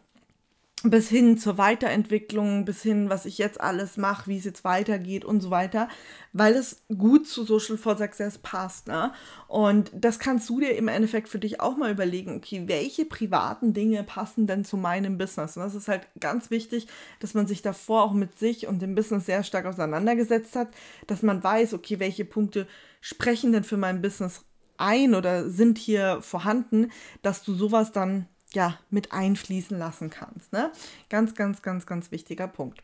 bis 0.91 1.09
hin 1.09 1.39
zur 1.39 1.57
Weiterentwicklung, 1.57 2.67
bis 2.67 2.83
hin, 2.83 3.09
was 3.09 3.25
ich 3.25 3.39
jetzt 3.39 3.61
alles 3.61 3.97
mache, 3.97 4.29
wie 4.29 4.37
es 4.37 4.45
jetzt 4.45 4.65
weitergeht 4.65 5.25
und 5.25 5.41
so 5.41 5.51
weiter, 5.51 5.89
weil 6.35 6.55
es 6.55 6.83
gut 6.99 7.27
zu 7.27 7.45
Social 7.45 7.79
for 7.79 7.97
Success 7.97 8.37
passt. 8.39 8.87
Ne? 8.89 9.13
Und 9.49 9.91
das 9.95 10.19
kannst 10.19 10.49
du 10.51 10.61
dir 10.61 10.77
im 10.77 10.89
Endeffekt 10.89 11.31
für 11.31 11.39
dich 11.39 11.61
auch 11.61 11.79
mal 11.79 11.91
überlegen, 11.91 12.37
okay, 12.37 12.65
welche 12.67 13.07
privaten 13.07 13.73
Dinge 13.73 14.05
passen 14.05 14.47
denn 14.47 14.65
zu 14.65 14.77
meinem 14.77 15.17
Business? 15.17 15.57
Und 15.57 15.63
das 15.63 15.75
ist 15.75 15.89
halt 15.89 16.07
ganz 16.21 16.51
wichtig, 16.51 16.87
dass 17.19 17.33
man 17.33 17.47
sich 17.47 17.63
davor 17.63 18.03
auch 18.03 18.13
mit 18.13 18.39
sich 18.39 18.67
und 18.67 18.83
dem 18.83 18.95
Business 18.95 19.25
sehr 19.25 19.43
stark 19.43 19.65
auseinandergesetzt 19.65 20.55
hat, 20.55 20.69
dass 21.07 21.23
man 21.23 21.43
weiß, 21.43 21.73
okay, 21.73 21.99
welche 21.99 22.27
Punkte 22.27 22.67
sprechen 23.01 23.53
denn 23.53 23.65
für 23.65 23.79
mein 23.79 24.03
Business 24.03 24.45
ein 24.77 25.15
oder 25.15 25.49
sind 25.49 25.79
hier 25.79 26.21
vorhanden, 26.21 26.91
dass 27.23 27.43
du 27.43 27.55
sowas 27.55 27.93
dann 27.93 28.27
ja, 28.55 28.79
mit 28.91 29.13
einfließen 29.13 29.79
lassen 29.79 30.11
kannst. 30.11 30.53
Ne? 30.53 30.71
Ganz, 31.09 31.35
ganz, 31.35 31.63
ganz, 31.63 31.87
ganz 31.87 32.11
wichtiger 32.11 32.49
Punkt. 32.49 32.83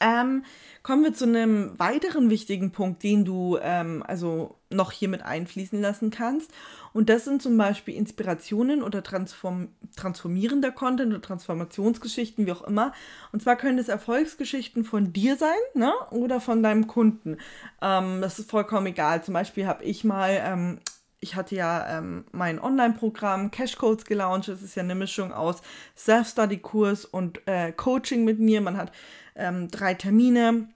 Ähm, 0.00 0.44
kommen 0.82 1.04
wir 1.04 1.14
zu 1.14 1.24
einem 1.24 1.78
weiteren 1.78 2.28
wichtigen 2.28 2.70
Punkt, 2.70 3.02
den 3.02 3.24
du 3.24 3.58
ähm, 3.62 4.02
also 4.06 4.56
noch 4.68 4.92
hier 4.92 5.08
mit 5.08 5.22
einfließen 5.22 5.80
lassen 5.80 6.10
kannst. 6.10 6.50
Und 6.92 7.08
das 7.08 7.24
sind 7.24 7.42
zum 7.42 7.56
Beispiel 7.56 7.94
Inspirationen 7.94 8.82
oder 8.82 9.02
transform 9.02 9.68
transformierender 9.96 10.70
Content 10.70 11.12
oder 11.12 11.22
Transformationsgeschichten, 11.22 12.46
wie 12.46 12.52
auch 12.52 12.62
immer. 12.62 12.92
Und 13.32 13.42
zwar 13.42 13.56
können 13.56 13.78
es 13.78 13.88
Erfolgsgeschichten 13.88 14.84
von 14.84 15.14
dir 15.14 15.36
sein 15.36 15.56
ne? 15.74 15.92
oder 16.10 16.40
von 16.40 16.62
deinem 16.62 16.86
Kunden. 16.86 17.38
Ähm, 17.80 18.20
das 18.20 18.38
ist 18.38 18.50
vollkommen 18.50 18.86
egal. 18.86 19.24
Zum 19.24 19.32
Beispiel 19.32 19.66
habe 19.66 19.84
ich 19.84 20.04
mal 20.04 20.38
ähm, 20.44 20.78
ich 21.20 21.34
hatte 21.34 21.54
ja 21.54 21.98
ähm, 21.98 22.24
mein 22.32 22.60
Online-Programm 22.60 23.50
Cashcodes 23.50 24.04
gelauncht. 24.04 24.48
Es 24.48 24.62
ist 24.62 24.74
ja 24.74 24.82
eine 24.82 24.94
Mischung 24.94 25.32
aus 25.32 25.62
Self-Study-Kurs 25.96 27.04
und 27.04 27.46
äh, 27.46 27.72
Coaching 27.72 28.24
mit 28.24 28.38
mir. 28.38 28.60
Man 28.60 28.76
hat 28.76 28.92
ähm, 29.34 29.68
drei 29.70 29.94
Termine 29.94 30.68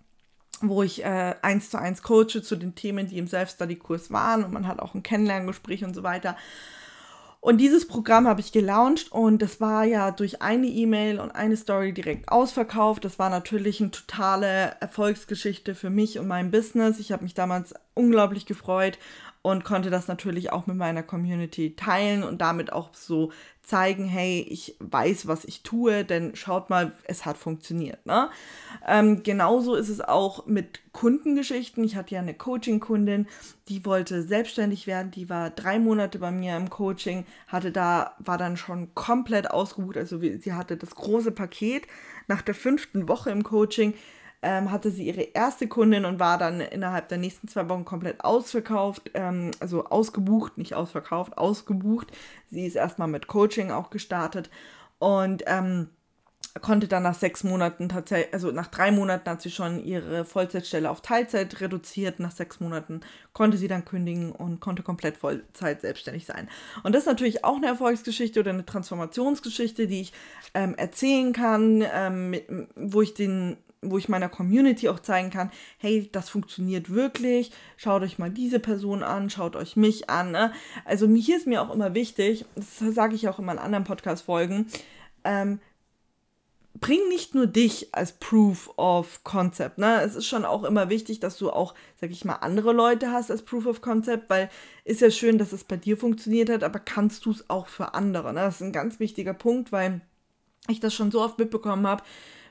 wo 0.62 0.82
ich 0.82 1.04
äh, 1.04 1.34
eins 1.42 1.70
zu 1.70 1.78
eins 1.78 2.02
coache 2.02 2.42
zu 2.42 2.56
den 2.56 2.74
Themen, 2.74 3.06
die 3.06 3.18
im 3.18 3.28
Self-Study-Kurs 3.28 4.10
waren 4.10 4.44
und 4.44 4.52
man 4.52 4.66
hat 4.66 4.80
auch 4.80 4.94
ein 4.94 5.02
Kennenlerngespräch 5.02 5.84
und 5.84 5.94
so 5.94 6.02
weiter. 6.02 6.36
Und 7.42 7.56
dieses 7.56 7.88
Programm 7.88 8.28
habe 8.28 8.42
ich 8.42 8.52
gelauncht 8.52 9.10
und 9.12 9.40
das 9.40 9.62
war 9.62 9.84
ja 9.84 10.10
durch 10.10 10.42
eine 10.42 10.66
E-Mail 10.66 11.18
und 11.18 11.30
eine 11.30 11.56
Story 11.56 11.94
direkt 11.94 12.28
ausverkauft. 12.28 13.06
Das 13.06 13.18
war 13.18 13.30
natürlich 13.30 13.80
eine 13.80 13.90
totale 13.90 14.76
Erfolgsgeschichte 14.80 15.74
für 15.74 15.88
mich 15.88 16.18
und 16.18 16.28
mein 16.28 16.50
Business. 16.50 16.98
Ich 16.98 17.12
habe 17.12 17.22
mich 17.22 17.32
damals 17.32 17.72
unglaublich 17.94 18.44
gefreut 18.44 18.98
und 19.42 19.64
konnte 19.64 19.88
das 19.88 20.06
natürlich 20.06 20.52
auch 20.52 20.66
mit 20.66 20.76
meiner 20.76 21.02
Community 21.02 21.74
teilen 21.74 22.22
und 22.22 22.40
damit 22.42 22.72
auch 22.72 22.90
so 22.92 23.32
zeigen, 23.62 24.04
hey, 24.04 24.44
ich 24.48 24.76
weiß, 24.80 25.28
was 25.28 25.44
ich 25.44 25.62
tue, 25.62 26.04
denn 26.04 26.34
schaut 26.36 26.68
mal, 26.68 26.92
es 27.04 27.24
hat 27.24 27.38
funktioniert. 27.38 28.04
Ne? 28.04 28.28
Ähm, 28.86 29.22
genauso 29.22 29.76
ist 29.76 29.88
es 29.88 30.00
auch 30.02 30.46
mit 30.46 30.80
Kundengeschichten. 30.92 31.84
Ich 31.84 31.96
hatte 31.96 32.14
ja 32.14 32.20
eine 32.20 32.34
Coaching-Kundin, 32.34 33.28
die 33.68 33.86
wollte 33.86 34.22
selbstständig 34.22 34.86
werden, 34.86 35.10
die 35.10 35.30
war 35.30 35.50
drei 35.50 35.78
Monate 35.78 36.18
bei 36.18 36.30
mir 36.30 36.56
im 36.56 36.68
Coaching, 36.68 37.24
hatte 37.46 37.72
da, 37.72 38.16
war 38.18 38.36
dann 38.36 38.56
schon 38.58 38.94
komplett 38.94 39.50
ausgebucht, 39.50 39.96
also 39.96 40.18
sie 40.18 40.52
hatte 40.52 40.76
das 40.76 40.94
große 40.94 41.30
Paket. 41.30 41.86
Nach 42.26 42.42
der 42.42 42.54
fünften 42.54 43.08
Woche 43.08 43.30
im 43.30 43.42
Coaching 43.42 43.94
ähm, 44.42 44.70
hatte 44.70 44.90
sie 44.90 45.06
ihre 45.06 45.22
erste 45.22 45.68
Kundin 45.68 46.04
und 46.04 46.18
war 46.18 46.38
dann 46.38 46.60
innerhalb 46.60 47.08
der 47.08 47.18
nächsten 47.18 47.48
zwei 47.48 47.68
Wochen 47.68 47.84
komplett 47.84 48.24
ausverkauft, 48.24 49.10
ähm, 49.14 49.50
also 49.60 49.84
ausgebucht, 49.84 50.56
nicht 50.58 50.74
ausverkauft, 50.74 51.36
ausgebucht. 51.36 52.08
Sie 52.50 52.66
ist 52.66 52.76
erstmal 52.76 53.08
mit 53.08 53.26
Coaching 53.26 53.70
auch 53.70 53.90
gestartet 53.90 54.50
und 54.98 55.42
ähm, 55.46 55.88
konnte 56.62 56.88
dann 56.88 57.04
nach 57.04 57.14
sechs 57.14 57.44
Monaten 57.44 57.88
tatsächlich, 57.88 58.32
also 58.34 58.50
nach 58.50 58.66
drei 58.66 58.90
Monaten 58.90 59.28
hat 59.30 59.40
sie 59.40 59.50
schon 59.50 59.84
ihre 59.84 60.24
Vollzeitstelle 60.24 60.90
auf 60.90 61.00
Teilzeit 61.00 61.60
reduziert. 61.60 62.18
Nach 62.18 62.32
sechs 62.32 62.60
Monaten 62.60 63.02
konnte 63.32 63.56
sie 63.56 63.68
dann 63.68 63.84
kündigen 63.84 64.32
und 64.32 64.58
konnte 64.60 64.82
komplett 64.82 65.16
Vollzeit 65.16 65.82
selbstständig 65.82 66.26
sein. 66.26 66.48
Und 66.82 66.94
das 66.94 67.02
ist 67.02 67.08
natürlich 67.08 67.44
auch 67.44 67.56
eine 67.56 67.66
Erfolgsgeschichte 67.66 68.40
oder 68.40 68.50
eine 68.50 68.66
Transformationsgeschichte, 68.66 69.86
die 69.86 70.00
ich 70.00 70.12
ähm, 70.54 70.74
erzählen 70.74 71.32
kann, 71.32 71.84
ähm, 71.94 72.34
wo 72.74 73.02
ich 73.02 73.14
den 73.14 73.56
wo 73.82 73.96
ich 73.96 74.08
meiner 74.08 74.28
Community 74.28 74.88
auch 74.88 75.00
zeigen 75.00 75.30
kann, 75.30 75.50
hey, 75.78 76.08
das 76.12 76.28
funktioniert 76.28 76.90
wirklich, 76.90 77.50
schaut 77.76 78.02
euch 78.02 78.18
mal 78.18 78.30
diese 78.30 78.60
Person 78.60 79.02
an, 79.02 79.30
schaut 79.30 79.56
euch 79.56 79.76
mich 79.76 80.10
an. 80.10 80.32
Ne? 80.32 80.52
Also 80.84 81.08
hier 81.08 81.38
ist 81.38 81.46
mir 81.46 81.62
auch 81.62 81.72
immer 81.72 81.94
wichtig, 81.94 82.44
das 82.54 82.94
sage 82.94 83.14
ich 83.14 83.28
auch 83.28 83.38
in 83.38 83.46
meinen 83.46 83.58
anderen 83.58 83.84
Podcast-Folgen, 83.84 84.66
ähm, 85.24 85.60
bring 86.78 87.08
nicht 87.08 87.34
nur 87.34 87.46
dich 87.46 87.94
als 87.94 88.12
Proof 88.12 88.70
of 88.76 89.24
Concept. 89.24 89.78
Ne? 89.78 90.02
Es 90.02 90.14
ist 90.14 90.26
schon 90.26 90.44
auch 90.44 90.64
immer 90.64 90.90
wichtig, 90.90 91.20
dass 91.20 91.38
du 91.38 91.50
auch, 91.50 91.74
sag 92.00 92.10
ich 92.10 92.24
mal, 92.24 92.34
andere 92.34 92.72
Leute 92.72 93.10
hast 93.12 93.30
als 93.30 93.42
Proof 93.42 93.66
of 93.66 93.80
Concept, 93.80 94.28
weil 94.28 94.50
ist 94.84 95.00
ja 95.00 95.10
schön, 95.10 95.38
dass 95.38 95.52
es 95.52 95.64
bei 95.64 95.76
dir 95.76 95.96
funktioniert 95.96 96.50
hat, 96.50 96.64
aber 96.64 96.78
kannst 96.78 97.24
du 97.24 97.30
es 97.30 97.48
auch 97.48 97.66
für 97.66 97.94
andere? 97.94 98.32
Ne? 98.34 98.40
Das 98.40 98.56
ist 98.56 98.62
ein 98.62 98.72
ganz 98.72 99.00
wichtiger 99.00 99.34
Punkt, 99.34 99.72
weil 99.72 100.02
ich 100.68 100.80
das 100.80 100.94
schon 100.94 101.10
so 101.10 101.22
oft 101.22 101.38
mitbekommen 101.38 101.86
habe, 101.86 102.02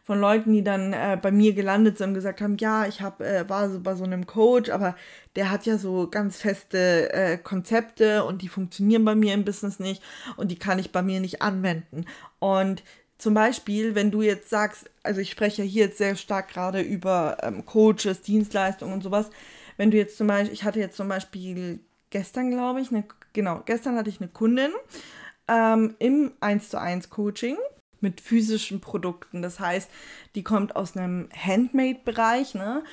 von 0.09 0.19
Leuten, 0.19 0.53
die 0.53 0.63
dann 0.63 0.91
äh, 0.91 1.19
bei 1.21 1.29
mir 1.29 1.53
gelandet 1.53 1.99
sind 1.99 2.07
und 2.07 2.13
gesagt 2.15 2.41
haben, 2.41 2.57
ja, 2.57 2.87
ich 2.87 2.99
hab, 2.99 3.21
äh, 3.21 3.47
war 3.47 3.69
so 3.69 3.79
bei 3.79 3.93
so 3.93 4.05
einem 4.05 4.25
Coach, 4.25 4.71
aber 4.71 4.95
der 5.35 5.51
hat 5.51 5.67
ja 5.67 5.77
so 5.77 6.07
ganz 6.09 6.37
feste 6.37 7.13
äh, 7.13 7.37
Konzepte 7.37 8.23
und 8.23 8.41
die 8.41 8.47
funktionieren 8.47 9.05
bei 9.05 9.13
mir 9.13 9.35
im 9.35 9.45
Business 9.45 9.77
nicht 9.77 10.01
und 10.35 10.49
die 10.49 10.57
kann 10.57 10.79
ich 10.79 10.91
bei 10.91 11.03
mir 11.03 11.19
nicht 11.19 11.43
anwenden. 11.43 12.05
Und 12.39 12.81
zum 13.19 13.35
Beispiel, 13.35 13.93
wenn 13.93 14.09
du 14.09 14.23
jetzt 14.23 14.49
sagst, 14.49 14.89
also 15.03 15.21
ich 15.21 15.29
spreche 15.29 15.61
hier 15.61 15.85
jetzt 15.85 15.99
sehr 15.99 16.15
stark 16.15 16.47
gerade 16.47 16.81
über 16.81 17.37
ähm, 17.43 17.63
Coaches, 17.67 18.23
Dienstleistungen 18.23 18.95
und 18.95 19.03
sowas, 19.03 19.29
wenn 19.77 19.91
du 19.91 19.97
jetzt 19.97 20.17
zum 20.17 20.25
Beispiel, 20.25 20.53
ich 20.53 20.63
hatte 20.63 20.79
jetzt 20.79 20.97
zum 20.97 21.07
Beispiel 21.07 21.81
gestern, 22.09 22.49
glaube 22.49 22.81
ich, 22.81 22.89
eine, 22.89 23.03
genau, 23.33 23.61
gestern 23.63 23.95
hatte 23.95 24.09
ich 24.09 24.19
eine 24.19 24.29
Kundin 24.29 24.71
ähm, 25.47 25.93
im 25.99 26.31
1 26.39 26.69
zu 26.69 26.81
1 26.81 27.11
Coaching 27.11 27.57
mit 28.01 28.21
physischen 28.21 28.81
Produkten. 28.81 29.41
Das 29.41 29.59
heißt, 29.59 29.89
die 30.35 30.43
kommt 30.43 30.75
aus 30.75 30.95
einem 30.95 31.29
Handmade-Bereich, 31.35 32.55
ne? 32.55 32.83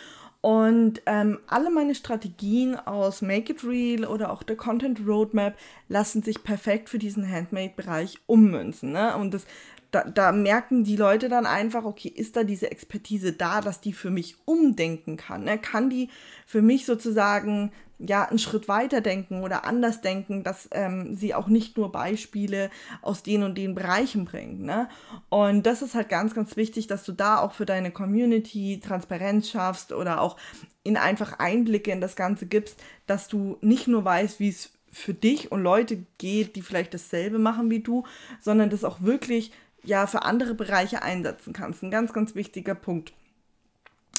Und 0.47 1.03
ähm, 1.07 1.41
alle 1.49 1.71
meine 1.71 1.97
Strategien 1.97 2.77
aus 2.77 3.21
Make 3.21 3.55
It 3.55 3.65
Real 3.65 4.05
oder 4.05 4.31
auch 4.31 4.45
der 4.45 4.55
Content 4.55 5.01
Roadmap 5.05 5.57
lassen 5.89 6.23
sich 6.23 6.45
perfekt 6.45 6.89
für 6.89 7.01
diesen 7.01 7.29
Handmade-Bereich 7.29 8.21
ummünzen. 8.27 8.93
Ne? 8.93 9.17
Und 9.17 9.35
das 9.35 9.45
da, 9.91 10.05
da, 10.05 10.33
merken 10.33 10.85
die 10.85 10.97
Leute 10.97 11.29
dann 11.29 11.47
einfach, 11.47 11.85
okay, 11.85 12.09
ist 12.09 12.37
da 12.37 12.45
diese 12.45 12.71
Expertise 12.71 13.33
da, 13.33 13.61
dass 13.61 13.81
die 13.81 13.93
für 13.93 14.11
mich 14.11 14.37
umdenken 14.45 15.17
kann? 15.17 15.45
Ne? 15.45 15.59
Kann 15.59 15.91
die 15.91 16.11
für 16.47 16.63
mich 16.63 16.87
sozusagen 16.87 17.73
ja 17.99 18.25
einen 18.25 18.39
Schritt 18.39 18.69
weiter 18.69 19.01
denken 19.01 19.43
oder 19.43 19.65
anders 19.65 20.03
denken, 20.03 20.43
dass 20.43 20.69
ähm, 20.73 21.17
sie 21.17 21.35
auch 21.35 21.49
nicht 21.49 21.77
nur 21.77 21.93
Beispiele 21.93 22.71
aus 23.01 23.23
den 23.23 23.43
und 23.43 23.57
den 23.57 23.75
Bereichen 23.75 24.25
bringt. 24.25 24.61
Ne? 24.61 24.89
Und 25.29 25.65
das 25.65 25.83
ist 25.83 25.95
halt 25.95 26.09
ganz, 26.09 26.35
ganz 26.35 26.57
wichtig, 26.57 26.87
dass 26.87 27.05
du 27.05 27.13
da 27.13 27.39
auch 27.39 27.53
für 27.53 27.67
deine 27.67 27.91
Community 27.91 28.81
Transparenz 28.85 29.49
schaffst 29.49 29.93
oder 29.93 30.21
auch 30.21 30.37
in 30.83 30.97
einfach 30.97 31.39
Einblicke 31.39 31.91
in 31.91 32.01
das 32.01 32.17
Ganze 32.17 32.47
gibst, 32.47 32.83
dass 33.07 33.29
du 33.29 33.57
nicht 33.61 33.89
nur 33.89 34.05
weißt, 34.05 34.41
wie 34.41 34.51
es 34.51 34.73
für 34.97 35.15
dich 35.15 35.53
und 35.53 35.63
Leute 35.63 36.05
geht, 36.19 36.57
die 36.57 36.63
vielleicht 36.63 36.95
dasselbe 36.95 37.39
machen 37.39 37.71
wie 37.71 37.81
du, 37.81 38.05
sondern 38.41 38.71
das 38.71 38.85
auch 38.85 39.03
wirklich 39.03 39.53
ja 39.87 40.07
für 40.07 40.23
andere 40.23 40.55
Bereiche 40.55 41.03
einsetzen 41.03 41.53
kannst. 41.53 41.83
Ein 41.83 41.91
ganz, 41.91 42.13
ganz 42.13 42.35
wichtiger 42.35 42.75
Punkt. 42.75 43.13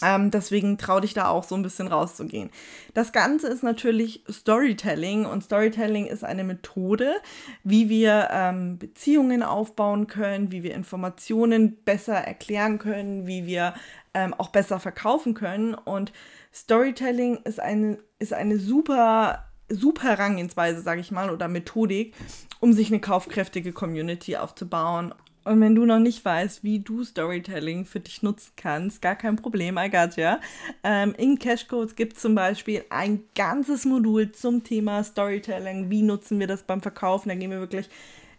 Ähm, 0.03 0.29
deswegen 0.29 0.77
trau 0.77 0.99
dich 0.99 1.13
da 1.13 1.27
auch 1.27 1.43
so 1.43 1.55
ein 1.55 1.63
bisschen 1.63 1.87
rauszugehen. 1.87 2.51
Das 2.93 3.11
Ganze 3.11 3.47
ist 3.47 3.63
natürlich 3.63 4.23
Storytelling 4.29 5.25
und 5.25 5.43
Storytelling 5.43 6.05
ist 6.05 6.23
eine 6.23 6.43
Methode, 6.43 7.15
wie 7.63 7.89
wir 7.89 8.27
ähm, 8.31 8.77
Beziehungen 8.77 9.41
aufbauen 9.41 10.07
können, 10.07 10.51
wie 10.51 10.61
wir 10.61 10.75
Informationen 10.75 11.77
besser 11.83 12.15
erklären 12.15 12.77
können, 12.77 13.25
wie 13.25 13.47
wir 13.47 13.73
ähm, 14.13 14.33
auch 14.35 14.49
besser 14.49 14.79
verkaufen 14.79 15.33
können. 15.33 15.73
Und 15.73 16.11
Storytelling 16.53 17.37
ist 17.37 17.59
eine, 17.59 17.97
ist 18.19 18.33
eine 18.33 18.59
super, 18.59 19.45
super 19.67 20.09
Herangehensweise, 20.09 20.81
sage 20.81 21.01
ich 21.01 21.11
mal, 21.11 21.31
oder 21.31 21.47
Methodik, 21.47 22.13
um 22.59 22.71
sich 22.71 22.89
eine 22.89 22.99
kaufkräftige 22.99 23.71
Community 23.71 24.37
aufzubauen 24.37 25.13
und 25.47 25.61
wenn 25.61 25.75
du 25.75 25.85
noch 25.85 25.99
nicht 25.99 26.23
weißt, 26.23 26.63
wie 26.63 26.79
du 26.79 27.03
Storytelling 27.03 27.85
für 27.85 27.99
dich 27.99 28.21
nutzen 28.21 28.51
kannst, 28.55 29.01
gar 29.01 29.15
kein 29.15 29.35
Problem, 29.37 29.77
I 29.77 29.89
got 29.89 30.15
ya. 30.15 30.39
Ähm, 30.83 31.15
in 31.17 31.39
Cashcodes 31.39 31.95
gibt 31.95 32.17
es 32.17 32.21
zum 32.21 32.35
Beispiel 32.35 32.83
ein 32.89 33.21
ganzes 33.35 33.85
Modul 33.85 34.31
zum 34.31 34.63
Thema 34.63 35.03
Storytelling. 35.03 35.89
Wie 35.89 36.01
nutzen 36.01 36.39
wir 36.39 36.47
das 36.47 36.63
beim 36.63 36.81
Verkaufen? 36.81 37.29
Da 37.29 37.35
gehen 37.35 37.51
wir 37.51 37.59
wirklich 37.59 37.89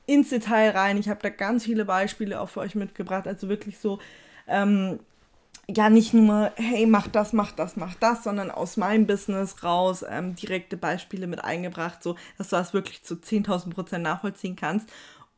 ins 0.07 0.31
Detail 0.31 0.71
rein. 0.71 0.99
Ich 0.99 1.09
habe 1.09 1.21
da 1.23 1.31
ganz 1.31 1.65
viele 1.65 1.85
Beispiele 1.85 2.41
auch 2.41 2.49
für 2.49 2.61
euch 2.61 2.75
mitgebracht. 2.75 3.27
Also 3.27 3.49
wirklich 3.49 3.79
so, 3.79 3.99
ähm, 4.47 5.01
ja, 5.71 5.91
nicht 5.91 6.15
nur, 6.15 6.51
hey, 6.57 6.87
mach 6.87 7.09
das, 7.09 7.35
mach 7.35 7.53
das, 7.53 7.77
mach 7.77 7.95
das, 7.95 8.25
sondern 8.25 8.51
aus 8.51 8.79
meinem 8.79 9.07
Business 9.07 9.63
raus 9.63 10.05
ähm, 10.09 10.35
direkte 10.35 10.79
Beispiele 10.79 11.27
mit 11.27 11.45
eingebracht, 11.45 12.03
so 12.03 12.17
dass 12.39 12.49
du 12.49 12.57
das 12.57 12.73
wirklich 12.73 13.03
zu 13.03 13.17
10.000 13.17 13.71
Prozent 13.71 14.03
nachvollziehen 14.03 14.57
kannst 14.57 14.89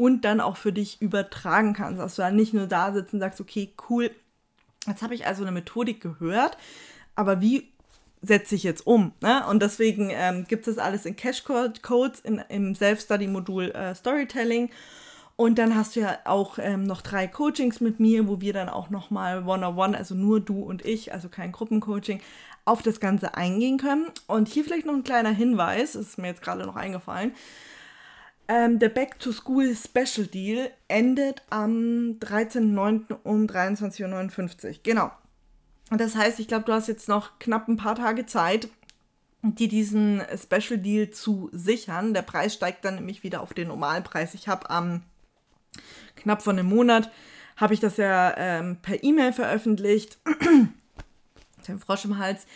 und 0.00 0.24
dann 0.24 0.40
auch 0.40 0.56
für 0.56 0.72
dich 0.72 1.02
übertragen 1.02 1.74
kannst. 1.74 2.00
Dass 2.00 2.16
du 2.16 2.22
dann 2.22 2.34
nicht 2.34 2.54
nur 2.54 2.66
da 2.66 2.90
sitzt 2.90 3.12
und 3.12 3.20
sagst, 3.20 3.38
okay, 3.38 3.74
cool, 3.90 4.10
jetzt 4.86 5.02
habe 5.02 5.14
ich 5.14 5.26
also 5.26 5.42
eine 5.42 5.52
Methodik 5.52 6.00
gehört, 6.00 6.56
aber 7.14 7.42
wie 7.42 7.68
setze 8.22 8.54
ich 8.54 8.62
jetzt 8.62 8.86
um? 8.86 9.12
Ne? 9.20 9.46
Und 9.46 9.62
deswegen 9.62 10.08
ähm, 10.10 10.46
gibt 10.48 10.66
es 10.66 10.76
das 10.76 10.82
alles 10.82 11.04
in 11.04 11.16
Cash-Codes 11.16 12.22
im 12.48 12.74
Self-Study-Modul 12.74 13.72
äh, 13.72 13.94
Storytelling. 13.94 14.70
Und 15.36 15.58
dann 15.58 15.74
hast 15.76 15.96
du 15.96 16.00
ja 16.00 16.16
auch 16.24 16.58
ähm, 16.58 16.84
noch 16.84 17.02
drei 17.02 17.26
Coachings 17.26 17.82
mit 17.82 18.00
mir, 18.00 18.26
wo 18.26 18.40
wir 18.40 18.54
dann 18.54 18.70
auch 18.70 18.88
nochmal 18.88 19.46
one-on-one, 19.46 19.98
also 19.98 20.14
nur 20.14 20.40
du 20.40 20.62
und 20.62 20.82
ich, 20.82 21.12
also 21.12 21.28
kein 21.28 21.52
Gruppencoaching, 21.52 22.22
auf 22.64 22.80
das 22.80 23.00
Ganze 23.00 23.34
eingehen 23.34 23.76
können. 23.76 24.06
Und 24.26 24.48
hier 24.48 24.64
vielleicht 24.64 24.86
noch 24.86 24.94
ein 24.94 25.04
kleiner 25.04 25.30
Hinweis, 25.30 25.94
ist 25.94 26.16
mir 26.16 26.28
jetzt 26.28 26.42
gerade 26.42 26.64
noch 26.64 26.76
eingefallen. 26.76 27.32
Ähm, 28.52 28.80
der 28.80 28.88
Back 28.88 29.20
to 29.20 29.30
School 29.30 29.76
Special 29.76 30.26
Deal 30.26 30.72
endet 30.88 31.40
am 31.50 32.16
13.09. 32.18 33.18
um 33.22 33.46
23.59 33.46 34.66
Uhr. 34.66 34.74
Genau. 34.82 35.12
Das 35.90 36.16
heißt, 36.16 36.40
ich 36.40 36.48
glaube, 36.48 36.64
du 36.64 36.72
hast 36.72 36.88
jetzt 36.88 37.08
noch 37.08 37.38
knapp 37.38 37.68
ein 37.68 37.76
paar 37.76 37.94
Tage 37.94 38.26
Zeit, 38.26 38.68
dir 39.42 39.68
diesen 39.68 40.20
Special 40.36 40.80
Deal 40.80 41.10
zu 41.10 41.48
sichern. 41.52 42.12
Der 42.12 42.22
Preis 42.22 42.52
steigt 42.52 42.84
dann 42.84 42.96
nämlich 42.96 43.22
wieder 43.22 43.40
auf 43.40 43.54
den 43.54 43.68
normalen 43.68 44.02
Preis. 44.02 44.34
Ich 44.34 44.48
habe 44.48 44.68
am 44.68 45.02
knapp 46.16 46.42
vor 46.42 46.52
einem 46.52 46.66
Monat 46.66 47.08
habe 47.56 47.74
ich 47.74 47.78
das 47.78 47.98
ja 47.98 48.34
ähm, 48.36 48.78
per 48.82 49.04
E-Mail 49.04 49.32
veröffentlicht. 49.32 50.18
den 51.68 51.78
Frosch 51.78 52.04
im 52.04 52.18
Hals, 52.18 52.46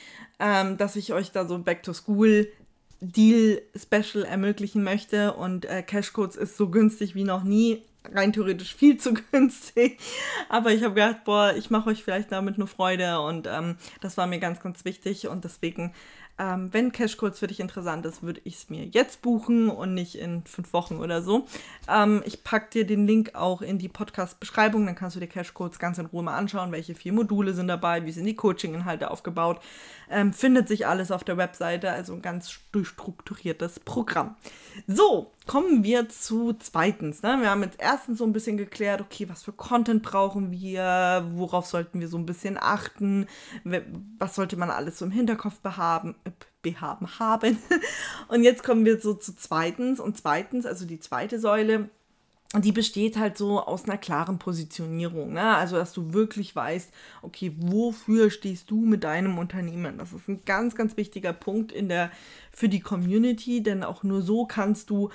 ähm, 0.40 0.76
dass 0.76 0.96
ich 0.96 1.12
euch 1.12 1.30
da 1.30 1.46
so 1.46 1.56
Back 1.58 1.84
to 1.84 1.92
School 1.92 2.48
Deal 3.12 3.60
Special 3.76 4.24
ermöglichen 4.24 4.82
möchte 4.82 5.34
und 5.34 5.64
äh, 5.64 5.82
Cashcodes 5.82 6.36
ist 6.36 6.56
so 6.56 6.70
günstig 6.70 7.14
wie 7.14 7.24
noch 7.24 7.44
nie. 7.44 7.82
rein 8.12 8.32
theoretisch 8.32 8.74
viel 8.74 8.98
zu 8.98 9.14
günstig. 9.32 9.98
Aber 10.48 10.72
ich 10.72 10.82
habe 10.82 10.94
gedacht, 10.94 11.24
boah, 11.24 11.54
ich 11.56 11.70
mache 11.70 11.90
euch 11.90 12.04
vielleicht 12.04 12.32
damit 12.32 12.56
eine 12.56 12.66
Freude 12.66 13.20
und 13.20 13.46
ähm, 13.46 13.76
das 14.00 14.16
war 14.16 14.26
mir 14.26 14.38
ganz, 14.38 14.60
ganz 14.60 14.84
wichtig 14.84 15.28
und 15.28 15.44
deswegen 15.44 15.92
ähm, 16.38 16.68
wenn 16.72 16.90
Cashcodes 16.90 17.38
für 17.38 17.46
dich 17.46 17.60
interessant 17.60 18.04
ist, 18.06 18.22
würde 18.22 18.40
ich 18.44 18.56
es 18.56 18.70
mir 18.70 18.84
jetzt 18.84 19.22
buchen 19.22 19.70
und 19.70 19.94
nicht 19.94 20.16
in 20.16 20.44
fünf 20.44 20.72
Wochen 20.72 20.96
oder 20.96 21.22
so. 21.22 21.46
Ähm, 21.88 22.22
ich 22.26 22.42
packe 22.42 22.70
dir 22.70 22.86
den 22.86 23.06
Link 23.06 23.34
auch 23.34 23.62
in 23.62 23.78
die 23.78 23.88
Podcast-Beschreibung, 23.88 24.84
dann 24.86 24.96
kannst 24.96 25.14
du 25.14 25.20
dir 25.20 25.28
Cashcodes 25.28 25.78
ganz 25.78 25.98
in 25.98 26.06
Ruhe 26.06 26.24
mal 26.24 26.36
anschauen, 26.36 26.72
welche 26.72 26.94
vier 26.94 27.12
Module 27.12 27.54
sind 27.54 27.68
dabei, 27.68 28.04
wie 28.04 28.12
sind 28.12 28.26
die 28.26 28.34
Coaching-Inhalte 28.34 29.10
aufgebaut. 29.10 29.60
Ähm, 30.10 30.32
findet 30.32 30.66
sich 30.66 30.86
alles 30.86 31.10
auf 31.10 31.22
der 31.22 31.36
Webseite, 31.36 31.90
also 31.92 32.12
ein 32.12 32.22
ganz 32.22 32.58
durchstrukturiertes 32.72 33.80
Programm. 33.80 34.36
So, 34.86 35.32
kommen 35.46 35.84
wir 35.84 36.08
zu 36.08 36.54
zweitens. 36.54 37.22
Ne? 37.22 37.38
Wir 37.40 37.50
haben 37.50 37.62
jetzt 37.62 37.80
erstens 37.80 38.18
so 38.18 38.24
ein 38.24 38.32
bisschen 38.32 38.56
geklärt, 38.56 39.00
okay, 39.00 39.28
was 39.28 39.42
für 39.42 39.52
Content 39.52 40.02
brauchen 40.02 40.50
wir, 40.50 41.26
worauf 41.34 41.66
sollten 41.66 42.00
wir 42.00 42.08
so 42.08 42.16
ein 42.16 42.26
bisschen 42.26 42.56
achten, 42.58 43.26
was 44.18 44.34
sollte 44.34 44.56
man 44.56 44.70
alles 44.70 44.98
so 44.98 45.04
im 45.04 45.10
Hinterkopf 45.10 45.60
behaben, 45.60 46.14
äh, 46.24 46.30
behaben 46.62 47.18
haben. 47.18 47.58
Und 48.28 48.42
jetzt 48.42 48.64
kommen 48.64 48.84
wir 48.84 49.00
so 49.00 49.14
zu 49.14 49.36
zweitens. 49.36 50.00
Und 50.00 50.16
zweitens, 50.16 50.64
also 50.64 50.86
die 50.86 51.00
zweite 51.00 51.38
Säule, 51.38 51.90
die 52.62 52.72
besteht 52.72 53.18
halt 53.18 53.36
so 53.36 53.60
aus 53.60 53.84
einer 53.84 53.98
klaren 53.98 54.38
Positionierung. 54.38 55.32
Ne? 55.32 55.56
Also, 55.56 55.76
dass 55.76 55.92
du 55.92 56.12
wirklich 56.12 56.54
weißt, 56.54 56.92
okay, 57.22 57.54
wofür 57.58 58.30
stehst 58.30 58.70
du 58.70 58.84
mit 58.84 59.04
deinem 59.04 59.38
Unternehmen? 59.38 59.98
Das 59.98 60.12
ist 60.12 60.28
ein 60.28 60.44
ganz, 60.44 60.74
ganz 60.74 60.96
wichtiger 60.96 61.32
Punkt 61.32 61.72
in 61.72 61.88
der, 61.88 62.10
für 62.52 62.68
die 62.68 62.80
Community, 62.80 63.62
denn 63.62 63.82
auch 63.82 64.02
nur 64.02 64.22
so 64.22 64.46
kannst 64.46 64.90
du 64.90 65.10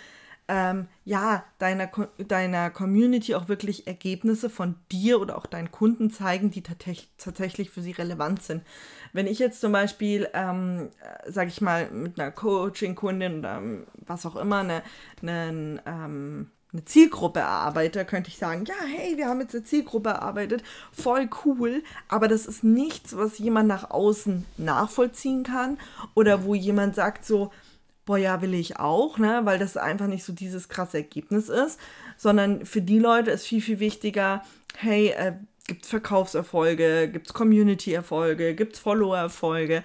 ähm, 0.50 0.88
ja, 1.05 1.46
deiner, 1.60 1.91
deiner 2.17 2.72
Community 2.72 3.36
auch 3.36 3.48
wirklich 3.48 3.86
Ergebnisse 3.86 4.50
von 4.50 4.75
dir 4.91 5.22
oder 5.22 5.38
auch 5.38 5.46
deinen 5.46 5.72
Kunden 5.72 6.10
zeigen, 6.10 6.50
die 6.50 6.63
tatsächlich 6.63 7.69
für 7.69 7.84
sie 7.84 7.91
relevant 7.91 8.41
sind. 8.41 8.63
Wenn 9.13 9.27
ich 9.27 9.38
jetzt 9.38 9.62
zum 9.62 9.72
Beispiel, 9.72 10.27
ähm, 10.34 10.89
äh, 11.01 11.31
sage 11.31 11.50
ich 11.50 11.62
mal, 11.62 11.91
mit 11.91 12.19
einer 12.19 12.31
Coaching-Kundin 12.31 13.39
oder 13.39 13.60
ähm, 13.60 13.86
was 13.93 14.25
auch 14.25 14.36
immer, 14.36 14.60
eine, 14.62 14.81
eine 15.22 15.84
ähm, 15.86 16.51
eine 16.71 16.85
Zielgruppe 16.85 17.39
erarbeite, 17.39 18.05
könnte 18.05 18.29
ich 18.29 18.38
sagen, 18.38 18.65
ja, 18.65 18.75
hey, 18.85 19.17
wir 19.17 19.27
haben 19.27 19.41
jetzt 19.41 19.55
eine 19.55 19.63
Zielgruppe 19.63 20.09
erarbeitet, 20.09 20.63
voll 20.91 21.29
cool, 21.43 21.83
aber 22.07 22.27
das 22.27 22.45
ist 22.45 22.63
nichts, 22.63 23.17
was 23.17 23.39
jemand 23.39 23.67
nach 23.67 23.89
außen 23.89 24.45
nachvollziehen 24.57 25.43
kann 25.43 25.79
oder 26.13 26.43
wo 26.43 26.53
jemand 26.53 26.93
sagt 26.93 27.25
so, 27.25 27.51
boah, 28.05 28.17
ja, 28.17 28.41
will 28.41 28.53
ich 28.53 28.79
auch, 28.79 29.17
ne? 29.17 29.41
weil 29.43 29.59
das 29.59 29.77
einfach 29.77 30.07
nicht 30.07 30.23
so 30.23 30.33
dieses 30.33 30.69
krasse 30.69 30.97
Ergebnis 30.97 31.49
ist, 31.49 31.79
sondern 32.17 32.65
für 32.65 32.81
die 32.81 32.99
Leute 32.99 33.31
ist 33.31 33.45
viel, 33.45 33.61
viel 33.61 33.79
wichtiger, 33.79 34.43
hey, 34.77 35.09
äh, 35.09 35.33
gibt 35.69 35.85
Verkaufserfolge, 35.85 37.07
gibt 37.09 37.27
es 37.27 37.33
Community-Erfolge, 37.33 38.55
gibt 38.55 38.73
es 38.73 38.79
Follower-Erfolge, 38.79 39.83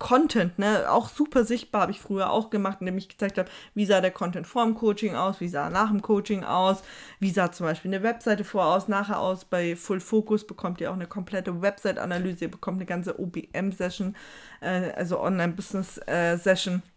Content, 0.00 0.58
ne, 0.58 0.90
auch 0.90 1.08
super 1.08 1.44
sichtbar, 1.44 1.82
habe 1.82 1.92
ich 1.92 2.00
früher 2.00 2.30
auch 2.30 2.50
gemacht, 2.50 2.78
indem 2.80 2.98
ich 2.98 3.08
gezeigt 3.08 3.38
habe, 3.38 3.48
wie 3.74 3.86
sah 3.86 4.00
der 4.00 4.10
Content 4.10 4.46
vor 4.46 4.64
dem 4.64 4.74
Coaching 4.74 5.14
aus, 5.14 5.40
wie 5.40 5.48
sah 5.48 5.66
er 5.66 5.70
nach 5.70 5.88
dem 5.88 6.02
Coaching 6.02 6.42
aus, 6.42 6.82
wie 7.20 7.30
sah 7.30 7.52
zum 7.52 7.66
Beispiel 7.66 7.94
eine 7.94 8.02
Webseite 8.02 8.42
vor 8.42 8.66
aus, 8.66 8.88
nachher 8.88 9.20
aus. 9.20 9.44
Bei 9.44 9.76
Full 9.76 10.00
Focus 10.00 10.44
bekommt 10.44 10.80
ihr 10.80 10.90
auch 10.90 10.96
eine 10.96 11.06
komplette 11.06 11.62
Website-Analyse, 11.62 12.46
ihr 12.46 12.50
bekommt 12.50 12.78
eine 12.78 12.86
ganze 12.86 13.20
OBM-Session, 13.20 14.16
äh, 14.60 14.90
also 14.96 15.20
Online-Business-Session. 15.20 16.74
Äh, 16.74 16.95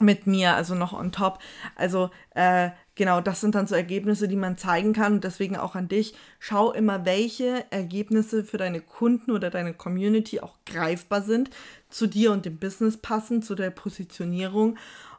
mit 0.00 0.26
mir, 0.26 0.54
also 0.54 0.74
noch 0.74 0.92
on 0.92 1.12
top. 1.12 1.38
Also 1.76 2.10
äh, 2.34 2.70
genau, 2.94 3.20
das 3.20 3.40
sind 3.40 3.54
dann 3.54 3.66
so 3.66 3.74
Ergebnisse, 3.74 4.28
die 4.28 4.36
man 4.36 4.58
zeigen 4.58 4.92
kann 4.92 5.14
und 5.14 5.24
deswegen 5.24 5.56
auch 5.56 5.74
an 5.74 5.88
dich. 5.88 6.14
Schau 6.38 6.72
immer, 6.72 7.04
welche 7.04 7.64
Ergebnisse 7.70 8.44
für 8.44 8.58
deine 8.58 8.80
Kunden 8.80 9.30
oder 9.30 9.50
deine 9.50 9.74
Community 9.74 10.40
auch 10.40 10.56
greifbar 10.66 11.22
sind, 11.22 11.50
zu 11.88 12.06
dir 12.06 12.32
und 12.32 12.44
dem 12.44 12.58
Business 12.58 12.96
passen, 12.96 13.42
zu 13.42 13.54
der 13.54 13.70
Positionierung. 13.70 14.76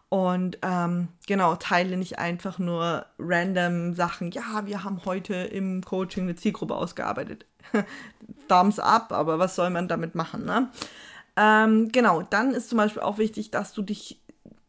Und 0.09 0.57
ähm, 0.61 1.07
genau, 1.25 1.55
teile 1.55 1.95
nicht 1.95 2.19
einfach 2.19 2.59
nur 2.59 3.05
random 3.17 3.93
Sachen. 3.93 4.31
Ja, 4.31 4.65
wir 4.65 4.83
haben 4.83 5.05
heute 5.05 5.35
im 5.35 5.81
Coaching 5.83 6.23
eine 6.23 6.35
Zielgruppe 6.35 6.75
ausgearbeitet. 6.75 7.45
Thumbs 8.49 8.77
up, 8.77 9.13
aber 9.13 9.39
was 9.39 9.55
soll 9.55 9.69
man 9.69 9.87
damit 9.87 10.13
machen, 10.13 10.43
ne? 10.43 10.69
Ähm, 11.37 11.93
genau, 11.93 12.21
dann 12.23 12.51
ist 12.53 12.69
zum 12.69 12.77
Beispiel 12.77 13.01
auch 13.01 13.17
wichtig, 13.17 13.51
dass 13.51 13.71
du 13.71 13.81
dich 13.81 14.20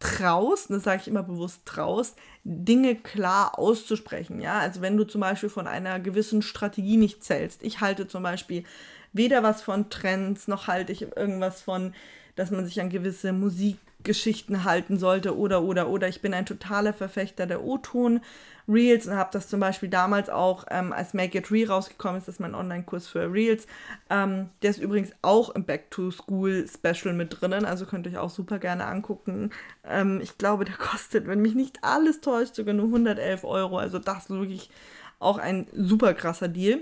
traust, 0.02 0.70
das 0.70 0.82
sage 0.82 1.02
ich 1.02 1.08
immer 1.08 1.22
bewusst 1.22 1.64
traust, 1.64 2.18
Dinge 2.42 2.96
klar 2.96 3.56
auszusprechen. 3.56 4.40
Ja, 4.40 4.58
also 4.58 4.80
wenn 4.80 4.96
du 4.96 5.04
zum 5.04 5.20
Beispiel 5.20 5.48
von 5.48 5.68
einer 5.68 6.00
gewissen 6.00 6.42
Strategie 6.42 6.96
nicht 6.96 7.22
zählst. 7.22 7.62
Ich 7.62 7.80
halte 7.80 8.08
zum 8.08 8.24
Beispiel 8.24 8.64
weder 9.12 9.44
was 9.44 9.62
von 9.62 9.90
Trends, 9.90 10.48
noch 10.48 10.66
halte 10.66 10.90
ich 10.90 11.02
irgendwas 11.16 11.62
von, 11.62 11.94
dass 12.34 12.50
man 12.50 12.66
sich 12.66 12.80
an 12.80 12.90
gewisse 12.90 13.32
Musikgeschichten 13.32 14.64
halten 14.64 14.98
sollte 14.98 15.38
oder 15.38 15.62
oder 15.62 15.88
oder. 15.88 16.08
Ich 16.08 16.20
bin 16.20 16.34
ein 16.34 16.46
totaler 16.46 16.92
Verfechter 16.92 17.46
der 17.46 17.62
O-Ton. 17.62 18.20
Reels 18.68 19.06
und 19.06 19.16
habe 19.16 19.30
das 19.32 19.48
zum 19.48 19.60
Beispiel 19.60 19.88
damals 19.88 20.30
auch, 20.30 20.64
ähm, 20.70 20.92
als 20.92 21.14
Make 21.14 21.38
It 21.38 21.50
Real 21.50 21.70
rausgekommen 21.70 22.18
ist, 22.18 22.28
das 22.28 22.36
ist 22.36 22.40
mein 22.40 22.54
Online-Kurs 22.54 23.08
für 23.08 23.32
Reels. 23.32 23.66
Ähm, 24.10 24.50
der 24.62 24.70
ist 24.70 24.78
übrigens 24.78 25.12
auch 25.22 25.50
im 25.50 25.64
Back 25.64 25.90
to 25.90 26.10
School 26.10 26.66
Special 26.68 27.14
mit 27.14 27.40
drinnen, 27.40 27.64
also 27.64 27.86
könnt 27.86 28.06
ihr 28.06 28.12
euch 28.12 28.18
auch 28.18 28.30
super 28.30 28.58
gerne 28.58 28.86
angucken. 28.86 29.50
Ähm, 29.84 30.20
ich 30.22 30.38
glaube, 30.38 30.64
der 30.64 30.76
kostet, 30.78 31.26
wenn 31.26 31.42
mich 31.42 31.54
nicht 31.54 31.78
alles 31.82 32.20
täuscht, 32.20 32.54
sogar 32.54 32.74
nur 32.74 32.86
111 32.86 33.44
Euro. 33.44 33.78
Also 33.78 33.98
das 33.98 34.24
ist 34.24 34.30
wirklich 34.30 34.70
auch 35.18 35.38
ein 35.38 35.66
super 35.72 36.14
krasser 36.14 36.48
Deal. 36.48 36.80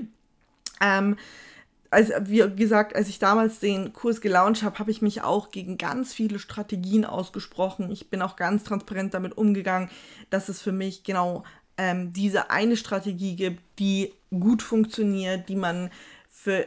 Ähm, 0.80 1.16
also 1.90 2.12
wie 2.22 2.48
gesagt, 2.54 2.94
als 2.94 3.08
ich 3.08 3.18
damals 3.18 3.58
den 3.58 3.92
Kurs 3.92 4.20
gelauncht 4.20 4.62
habe, 4.62 4.78
habe 4.78 4.92
ich 4.92 5.02
mich 5.02 5.22
auch 5.22 5.50
gegen 5.50 5.76
ganz 5.76 6.12
viele 6.12 6.38
Strategien 6.38 7.04
ausgesprochen. 7.04 7.90
Ich 7.90 8.10
bin 8.10 8.22
auch 8.22 8.36
ganz 8.36 8.62
transparent 8.62 9.12
damit 9.12 9.36
umgegangen, 9.36 9.90
dass 10.30 10.48
es 10.48 10.62
für 10.62 10.70
mich 10.70 11.02
genau 11.02 11.42
ähm, 11.80 12.12
diese 12.12 12.50
eine 12.50 12.76
Strategie 12.76 13.36
gibt, 13.36 13.62
die 13.78 14.12
gut 14.28 14.62
funktioniert, 14.62 15.48
die 15.48 15.56
man 15.56 15.88
für 16.28 16.66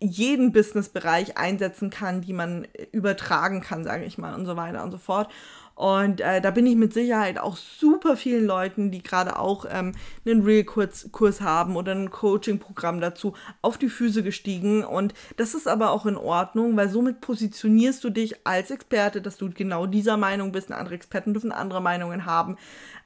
jeden 0.00 0.52
Businessbereich 0.52 1.36
einsetzen 1.36 1.90
kann, 1.90 2.22
die 2.22 2.32
man 2.32 2.66
übertragen 2.90 3.60
kann, 3.60 3.84
sage 3.84 4.04
ich 4.04 4.16
mal, 4.16 4.34
und 4.34 4.46
so 4.46 4.56
weiter 4.56 4.82
und 4.82 4.90
so 4.90 4.96
fort. 4.96 5.30
Und 5.74 6.20
äh, 6.20 6.40
da 6.40 6.52
bin 6.52 6.66
ich 6.66 6.76
mit 6.76 6.92
Sicherheit 6.92 7.38
auch 7.38 7.56
super 7.56 8.16
vielen 8.16 8.46
Leuten, 8.46 8.92
die 8.92 9.02
gerade 9.02 9.38
auch 9.38 9.66
ähm, 9.68 9.92
einen 10.24 10.42
Real-Kurs 10.42 11.40
haben 11.40 11.74
oder 11.74 11.92
ein 11.92 12.10
Coaching-Programm 12.10 13.00
dazu, 13.00 13.34
auf 13.60 13.76
die 13.76 13.88
Füße 13.88 14.22
gestiegen. 14.22 14.84
Und 14.84 15.14
das 15.36 15.54
ist 15.54 15.66
aber 15.66 15.90
auch 15.90 16.06
in 16.06 16.16
Ordnung, 16.16 16.76
weil 16.76 16.88
somit 16.88 17.20
positionierst 17.20 18.04
du 18.04 18.10
dich 18.10 18.46
als 18.46 18.70
Experte, 18.70 19.20
dass 19.20 19.36
du 19.36 19.50
genau 19.50 19.86
dieser 19.86 20.16
Meinung 20.16 20.52
bist. 20.52 20.70
Andere 20.70 20.94
Experten 20.94 21.34
dürfen 21.34 21.50
andere 21.50 21.82
Meinungen 21.82 22.24
haben. 22.24 22.56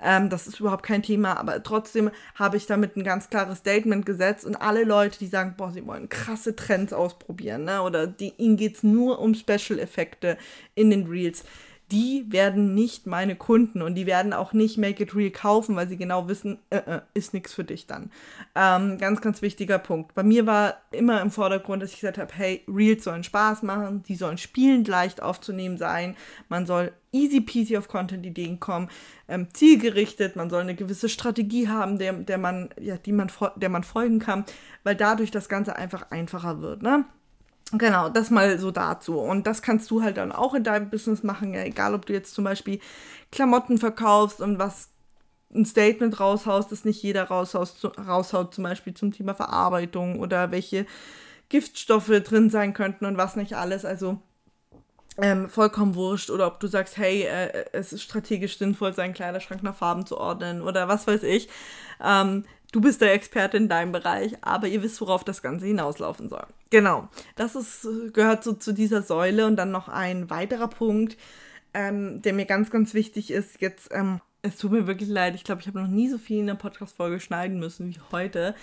Ähm, 0.03 0.29
das 0.29 0.47
ist 0.47 0.61
überhaupt 0.61 0.85
kein 0.85 1.03
Thema. 1.03 1.39
Aber 1.39 1.63
trotzdem 1.63 2.11
habe 2.35 2.59
ich 2.59 2.67
damit 2.67 2.97
ein 2.97 3.05
ganz 3.05 3.31
klares 3.31 3.59
Statement 3.59 4.05
gesetzt. 4.05 4.45
Und 4.45 4.57
alle 4.57 4.85
Leute, 4.85 5.19
die 5.19 5.27
sagen, 5.27 5.55
boah, 5.57 5.73
sie 5.73 5.87
wollen 5.87 6.11
krasse 6.11 6.55
Trends 6.55 6.93
ausprobieren, 6.93 7.65
ne? 7.65 7.83
oder 7.83 8.07
die, 8.07 8.35
ihnen 8.37 8.59
geht 8.59 8.77
es 8.77 8.83
nur 8.83 9.21
um 9.21 9.35
Special-Effekte 9.35 10.37
in 10.75 10.91
den 10.91 11.07
Reels 11.07 11.45
die 11.91 12.27
werden 12.29 12.75
nicht 12.75 13.07
meine 13.07 13.35
Kunden 13.35 13.81
und 13.81 13.95
die 13.95 14.07
werden 14.07 14.35
auch 14.35 14.53
nicht 14.53 14.77
Make 14.77 15.03
It 15.03 15.15
Real 15.15 15.31
kaufen, 15.31 15.75
weil 15.75 15.89
sie 15.89 15.97
genau 15.97 16.29
wissen, 16.29 16.59
äh, 16.69 16.77
äh, 16.77 17.01
ist 17.15 17.33
nichts 17.33 17.55
für 17.55 17.65
dich 17.65 17.87
dann. 17.87 18.11
Ähm, 18.55 18.99
ganz, 18.99 19.23
ganz 19.23 19.41
wichtiger 19.41 19.79
Punkt. 19.79 20.15
Bei 20.15 20.23
mir 20.23 20.47
war 20.47 20.77
immer 20.91 21.23
im 21.23 21.31
Vordergrund, 21.31 21.83
dass 21.83 21.93
ich 21.93 22.01
gesagt 22.01 22.19
habe, 22.19 22.33
hey, 22.35 22.63
Reels 22.69 23.05
sollen 23.05 23.25
Spaß 23.25 23.63
machen, 23.63 24.03
die 24.03 24.17
sollen 24.17 24.37
spielend 24.37 24.87
leicht 24.87 25.23
aufzunehmen 25.23 25.79
sein, 25.79 26.15
man 26.51 26.67
soll 26.67 26.93
easy 27.11 27.41
peasy 27.41 27.79
auf 27.79 27.89
Content-Ideen 27.89 28.61
kommen, 28.61 28.91
ähm, 29.27 29.49
zielgerichtet, 29.55 30.37
man 30.37 30.51
soll 30.51 30.61
eine 30.61 30.75
gewisse 30.75 31.09
Strategie 31.09 31.69
haben, 31.69 31.99
der, 31.99 32.13
der, 32.13 32.37
man, 32.37 32.69
ja, 32.79 32.99
die 32.99 33.13
man, 33.13 33.31
der 33.57 33.71
man 33.71 33.83
folgen 33.83 34.19
kann, 34.19 34.45
weil 34.85 34.95
dadurch 34.95 35.31
das 35.31 35.49
Ganze 35.49 35.77
einfach 35.77 36.11
einfacher 36.11 36.61
wird. 36.61 36.83
Ne? 36.83 37.07
Genau, 37.73 38.09
das 38.09 38.31
mal 38.31 38.59
so 38.59 38.71
dazu. 38.71 39.19
Und 39.19 39.47
das 39.47 39.61
kannst 39.61 39.91
du 39.91 40.03
halt 40.03 40.17
dann 40.17 40.33
auch 40.33 40.55
in 40.55 40.65
deinem 40.65 40.89
Business 40.89 41.23
machen, 41.23 41.53
ja, 41.53 41.63
egal 41.63 41.95
ob 41.95 42.07
du 42.07 42.15
jetzt 42.15 42.35
zum 42.35 42.45
Beispiel 42.45 42.81
Klamotten 43.31 43.77
verkaufst 43.79 44.41
und 44.41 44.59
was 44.59 44.89
ein 45.55 45.67
Statement 45.67 46.19
raushaust, 46.19 46.73
das 46.73 46.85
nicht 46.85 47.03
jeder 47.03 47.25
raushaut, 47.25 47.75
raushaut, 47.99 48.55
zum 48.55 48.65
Beispiel 48.65 48.95
zum 48.95 49.13
Thema 49.13 49.35
Verarbeitung 49.35 50.21
oder 50.21 50.51
welche 50.51 50.87
Giftstoffe 51.49 52.23
drin 52.25 52.51
sein 52.51 52.73
könnten 52.75 53.07
und 53.07 53.17
was 53.17 53.37
nicht 53.37 53.55
alles. 53.55 53.85
Also 53.85 54.19
ähm, 55.21 55.49
vollkommen 55.49 55.95
wurscht. 55.95 56.31
Oder 56.31 56.47
ob 56.47 56.61
du 56.61 56.69
sagst, 56.69 56.97
hey, 56.97 57.23
äh, 57.23 57.65
es 57.73 57.93
ist 57.93 58.03
strategisch 58.03 58.59
sinnvoll, 58.59 58.95
seinen 58.95 59.15
Kleiderschrank 59.15 59.63
nach 59.63 59.75
Farben 59.75 60.07
zu 60.07 60.19
ordnen 60.19 60.63
oder 60.63 60.89
was 60.89 61.07
weiß 61.07 61.23
ich. 61.23 61.49
Ähm, 62.03 62.45
Du 62.73 62.81
bist 62.81 63.01
der 63.01 63.15
Experte 63.15 63.57
in 63.57 63.69
deinem 63.69 63.93
Bereich, 63.93 64.37
aber 64.43 64.69
ihr 64.69 64.83
wisst, 64.83 65.01
worauf 65.01 65.25
das 65.25 65.43
Ganze 65.43 65.67
hinauslaufen 65.67 66.29
soll. 66.29 66.47
Genau, 66.71 67.09
das 67.35 67.55
ist, 67.55 67.89
gehört 68.13 68.45
so 68.45 68.53
zu 68.53 68.73
dieser 68.73 69.03
Säule 69.03 69.47
und 69.47 69.57
dann 69.57 69.71
noch 69.71 69.89
ein 69.89 70.29
weiterer 70.29 70.69
Punkt, 70.69 71.17
ähm, 71.73 72.21
der 72.21 72.35
mir 72.35 72.45
ganz, 72.45 72.71
ganz 72.71 72.93
wichtig 72.93 73.31
ist, 73.31 73.61
jetzt 73.61 73.89
ähm, 73.93 74.21
es 74.43 74.57
tut 74.57 74.73
mir 74.73 74.87
wirklich 74.87 75.09
leid. 75.09 75.35
Ich 75.35 75.45
glaube, 75.45 75.61
ich 75.61 75.67
habe 75.67 75.81
noch 75.81 75.89
nie 75.89 76.09
so 76.09 76.19
viel 76.19 76.39
in 76.39 76.47
der 76.47 76.55
Podcast-Folge 76.55 77.21
schneiden 77.21 77.59
müssen 77.59 77.89
wie 77.89 78.01
heute. 78.13 78.55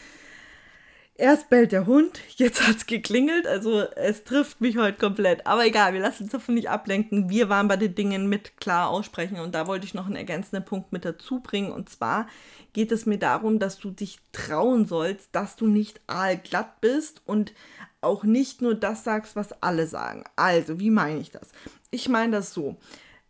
Erst 1.18 1.50
bellt 1.50 1.72
der 1.72 1.86
Hund, 1.86 2.20
jetzt 2.36 2.68
hat 2.68 2.76
es 2.76 2.86
geklingelt, 2.88 3.48
also 3.48 3.80
es 3.96 4.26
trifft 4.26 4.60
mich 4.60 4.76
heute 4.76 4.98
komplett. 4.98 5.48
Aber 5.48 5.66
egal, 5.66 5.94
wir 5.94 6.02
lassen 6.02 6.24
uns 6.24 6.34
davon 6.34 6.56
nicht 6.56 6.70
ablenken. 6.70 7.30
Wir 7.30 7.48
waren 7.48 7.70
bei 7.70 7.78
den 7.78 7.96
Dingen 7.96 8.28
mit 8.28 8.58
klar 8.58 8.90
aussprechen 8.90 9.40
und 9.40 9.56
da 9.56 9.66
wollte 9.66 9.86
ich 9.86 9.94
noch 9.94 10.08
einen 10.08 10.18
ergänzenden 10.18 10.66
Punkt 10.66 10.92
mit 10.92 11.06
dazu 11.06 11.40
bringen. 11.40 11.72
Und 11.72 11.88
zwar 11.88 12.28
geht 12.74 12.92
es 12.92 13.06
mir 13.06 13.18
darum, 13.18 13.60
dass 13.60 13.80
du 13.80 13.92
dich 13.92 14.20
trauen 14.34 14.88
sollst, 14.88 15.34
dass 15.34 15.56
du 15.56 15.68
nicht 15.68 16.02
aalglatt 16.08 16.82
bist 16.82 17.22
und 17.26 17.54
auch 18.02 18.26
nicht 18.26 18.62
nur 18.62 18.76
das 18.76 19.06
sagst, 19.06 19.38
was 19.38 19.64
alle 19.64 19.88
sagen. 19.88 20.26
Also, 20.36 20.82
wie 20.82 20.90
meine 20.90 21.22
ich 21.22 21.32
das? 21.32 21.50
Ich 21.92 22.10
meine 22.10 22.34
das 22.34 22.54
so. 22.54 22.76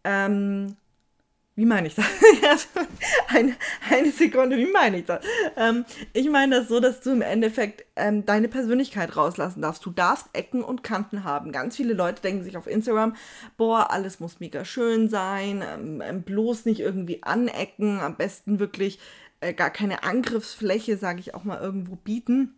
Ähm, 0.03 0.75
wie 1.55 1.65
meine 1.65 1.87
ich 1.87 1.95
das? 1.95 2.05
eine, 3.29 3.55
eine 3.89 4.11
Sekunde, 4.11 4.57
wie 4.57 4.71
meine 4.71 4.99
ich 4.99 5.05
das? 5.05 5.23
Ähm, 5.55 5.85
ich 6.11 6.29
meine 6.29 6.57
das 6.57 6.67
so, 6.67 6.81
dass 6.81 6.99
du 6.99 7.11
im 7.11 7.21
Endeffekt 7.21 7.85
ähm, 7.95 8.25
deine 8.25 8.49
Persönlichkeit 8.49 9.15
rauslassen 9.15 9.61
darfst. 9.61 9.85
Du 9.85 9.91
darfst 9.91 10.27
Ecken 10.33 10.63
und 10.63 10.83
Kanten 10.83 11.23
haben. 11.23 11.53
Ganz 11.53 11.77
viele 11.77 11.93
Leute 11.93 12.21
denken 12.21 12.43
sich 12.43 12.57
auf 12.57 12.67
Instagram, 12.67 13.15
boah, 13.55 13.91
alles 13.91 14.19
muss 14.19 14.41
mega 14.41 14.65
schön 14.65 15.07
sein, 15.07 15.63
ähm, 15.65 16.01
ähm 16.05 16.23
bloß 16.23 16.65
nicht 16.65 16.81
irgendwie 16.81 17.23
anecken, 17.23 17.99
am 18.01 18.17
besten 18.17 18.59
wirklich 18.59 18.99
äh, 19.39 19.53
gar 19.53 19.69
keine 19.69 20.03
Angriffsfläche, 20.03 20.97
sage 20.97 21.21
ich 21.21 21.35
auch 21.35 21.45
mal, 21.45 21.61
irgendwo 21.61 21.95
bieten. 21.95 22.53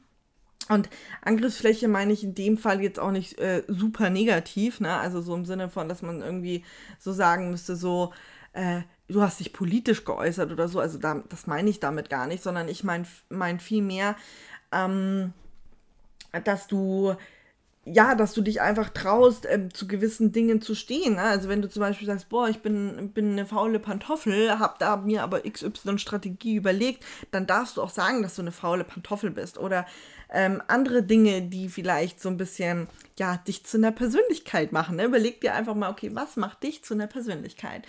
Und 0.69 0.89
Angriffsfläche 1.21 1.88
meine 1.88 2.13
ich 2.13 2.23
in 2.23 2.33
dem 2.33 2.57
Fall 2.57 2.81
jetzt 2.81 2.99
auch 2.99 3.12
nicht 3.12 3.38
äh, 3.39 3.63
super 3.67 4.10
negativ, 4.10 4.79
ne? 4.79 4.97
Also 4.97 5.21
so 5.21 5.36
im 5.36 5.45
Sinne 5.45 5.69
von, 5.69 5.88
dass 5.88 6.01
man 6.01 6.21
irgendwie 6.21 6.65
so 6.99 7.13
sagen 7.13 7.51
müsste, 7.51 7.75
so, 7.75 8.12
äh, 8.58 8.82
du 9.08 9.22
hast 9.22 9.39
dich 9.39 9.54
politisch 9.54 10.04
geäußert 10.04 10.52
oder 10.52 10.67
so. 10.67 10.80
Also 10.80 10.98
da, 10.98 11.24
das 11.30 11.48
meine 11.48 11.70
ich 11.70 11.80
damit 11.80 12.10
gar 12.10 12.28
nicht, 12.28 12.43
sondern 12.43 12.67
ich 12.67 12.84
meine 12.84 13.06
mein 13.30 13.60
vielmehr, 13.60 14.15
ähm, 14.72 15.34
dass 16.43 16.67
du 16.67 17.15
ja, 17.89 18.15
dass 18.15 18.34
du 18.34 18.41
dich 18.41 18.60
einfach 18.60 18.89
traust, 18.89 19.46
ähm, 19.50 19.74
zu 19.74 19.88
gewissen 19.88 20.34
Dingen 20.34 20.62
zu 20.62 20.76
stehen. 20.76 21.15
Ne? 21.15 21.22
Also 21.22 21.48
wenn 21.48 21.62
du 21.62 21.70
zum 21.70 21.80
Beispiel 21.80 22.06
sagst, 22.06 22.28
boah, 22.28 22.50
ich 22.50 22.60
bin, 22.62 23.12
bin 23.13 23.32
eine 23.32 23.46
faule 23.46 23.80
Pantoffel, 23.80 24.60
hab 24.60 24.78
da 24.80 24.98
mir 24.98 25.24
aber 25.24 25.43
XY-Strategie 25.43 26.56
überlegt, 26.56 27.06
dann 27.32 27.48
darfst 27.48 27.78
du 27.78 27.82
auch 27.82 27.89
sagen, 27.89 28.24
dass 28.24 28.36
du 28.36 28.41
eine 28.41 28.52
faule 28.52 28.84
Pantoffel 28.84 29.32
bist. 29.32 29.58
Oder 29.58 29.86
ähm, 30.29 30.61
andere 30.67 31.03
Dinge, 31.03 31.41
die 31.41 31.69
vielleicht 31.69 32.21
so 32.21 32.29
ein 32.29 32.37
bisschen, 32.37 32.87
ja, 33.17 33.37
dich 33.37 33.65
zu 33.65 33.77
einer 33.77 33.91
Persönlichkeit 33.91 34.71
machen. 34.71 34.97
Ne? 34.97 35.05
Überleg 35.05 35.41
dir 35.41 35.53
einfach 35.53 35.75
mal, 35.75 35.89
okay, 35.89 36.11
was 36.13 36.35
macht 36.35 36.63
dich 36.63 36.83
zu 36.83 36.93
einer 36.93 37.07
Persönlichkeit? 37.07 37.87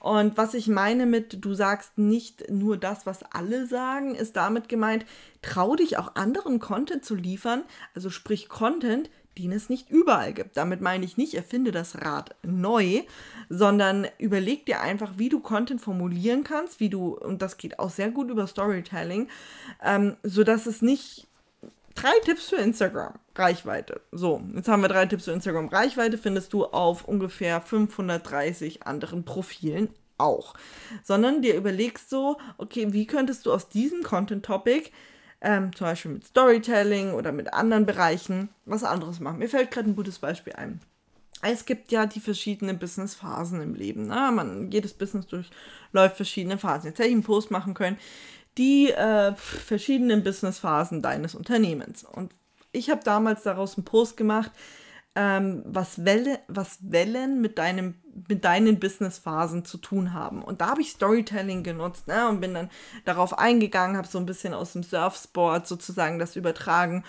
Und 0.00 0.36
was 0.36 0.54
ich 0.54 0.68
meine 0.68 1.06
mit, 1.06 1.44
du 1.44 1.54
sagst 1.54 1.98
nicht 1.98 2.50
nur 2.50 2.76
das, 2.76 3.06
was 3.06 3.22
alle 3.22 3.66
sagen, 3.66 4.14
ist 4.14 4.36
damit 4.36 4.68
gemeint, 4.68 5.06
trau 5.42 5.76
dich 5.76 5.96
auch 5.98 6.14
anderen 6.14 6.58
Content 6.58 7.04
zu 7.04 7.14
liefern, 7.14 7.64
also 7.94 8.10
sprich 8.10 8.48
Content, 8.48 9.10
den 9.38 9.52
es 9.52 9.68
nicht 9.68 9.88
überall 9.90 10.32
gibt. 10.32 10.56
Damit 10.56 10.80
meine 10.80 11.04
ich 11.04 11.16
nicht, 11.16 11.34
erfinde 11.34 11.70
das 11.70 12.02
Rad 12.02 12.34
neu, 12.42 13.02
sondern 13.48 14.06
überleg 14.18 14.66
dir 14.66 14.80
einfach, 14.80 15.12
wie 15.16 15.28
du 15.28 15.40
Content 15.40 15.80
formulieren 15.80 16.44
kannst, 16.44 16.80
wie 16.80 16.90
du, 16.90 17.16
und 17.16 17.40
das 17.40 17.56
geht 17.56 17.78
auch 17.78 17.90
sehr 17.90 18.10
gut 18.10 18.30
über 18.30 18.46
Storytelling, 18.46 19.28
ähm, 19.82 20.16
sodass 20.22 20.66
es 20.66 20.82
nicht 20.82 21.27
drei 22.00 22.12
Tipps 22.24 22.48
für 22.48 22.56
Instagram 22.56 23.14
Reichweite. 23.34 24.00
So, 24.12 24.42
jetzt 24.54 24.68
haben 24.68 24.82
wir 24.82 24.88
drei 24.88 25.06
Tipps 25.06 25.24
für 25.24 25.32
Instagram 25.32 25.68
Reichweite, 25.68 26.18
findest 26.18 26.52
du 26.52 26.64
auf 26.64 27.06
ungefähr 27.06 27.60
530 27.60 28.86
anderen 28.86 29.24
Profilen 29.24 29.88
auch. 30.16 30.54
Sondern 31.02 31.42
dir 31.42 31.56
überlegst 31.56 32.10
so, 32.10 32.38
okay, 32.56 32.92
wie 32.92 33.06
könntest 33.06 33.46
du 33.46 33.52
aus 33.52 33.68
diesem 33.68 34.02
Content-Topic 34.02 34.90
ähm, 35.40 35.74
zum 35.74 35.86
Beispiel 35.86 36.12
mit 36.12 36.26
Storytelling 36.26 37.12
oder 37.12 37.32
mit 37.32 37.52
anderen 37.52 37.86
Bereichen, 37.86 38.48
was 38.64 38.84
anderes 38.84 39.20
machen. 39.20 39.38
Mir 39.38 39.48
fällt 39.48 39.70
gerade 39.70 39.88
ein 39.90 39.96
gutes 39.96 40.18
Beispiel 40.18 40.54
ein. 40.54 40.80
Es 41.42 41.64
gibt 41.64 41.92
ja 41.92 42.06
die 42.06 42.18
verschiedenen 42.18 42.80
Business-Phasen 42.80 43.60
im 43.60 43.74
Leben. 43.74 44.08
Ne? 44.08 44.30
Man, 44.32 44.72
jedes 44.72 44.94
Business 44.94 45.28
durchläuft 45.28 46.16
verschiedene 46.16 46.58
Phasen. 46.58 46.88
Jetzt 46.88 46.98
hätte 46.98 47.08
ich 47.08 47.14
einen 47.14 47.22
Post 47.22 47.52
machen 47.52 47.74
können, 47.74 47.96
die 48.58 48.90
äh, 48.90 49.34
verschiedenen 49.36 50.22
Business-Phasen 50.22 51.00
deines 51.00 51.34
Unternehmens. 51.34 52.04
Und 52.04 52.32
ich 52.72 52.90
habe 52.90 53.02
damals 53.04 53.44
daraus 53.44 53.76
einen 53.76 53.84
Post 53.84 54.16
gemacht, 54.16 54.52
ähm, 55.14 55.62
was, 55.64 56.04
Welle, 56.04 56.38
was 56.48 56.78
Wellen 56.80 57.40
mit, 57.40 57.58
deinem, 57.58 57.94
mit 58.28 58.44
deinen 58.44 58.78
Business-Phasen 58.78 59.64
zu 59.64 59.78
tun 59.78 60.12
haben. 60.12 60.42
Und 60.42 60.60
da 60.60 60.68
habe 60.68 60.80
ich 60.80 60.90
Storytelling 60.90 61.62
genutzt 61.62 62.06
ne, 62.06 62.28
und 62.28 62.40
bin 62.40 62.54
dann 62.54 62.70
darauf 63.04 63.38
eingegangen, 63.38 63.96
habe 63.96 64.06
so 64.06 64.18
ein 64.18 64.26
bisschen 64.26 64.54
aus 64.54 64.74
dem 64.74 64.82
Surfsport 64.82 65.66
sozusagen 65.66 66.18
das 66.18 66.36
übertragen. 66.36 67.04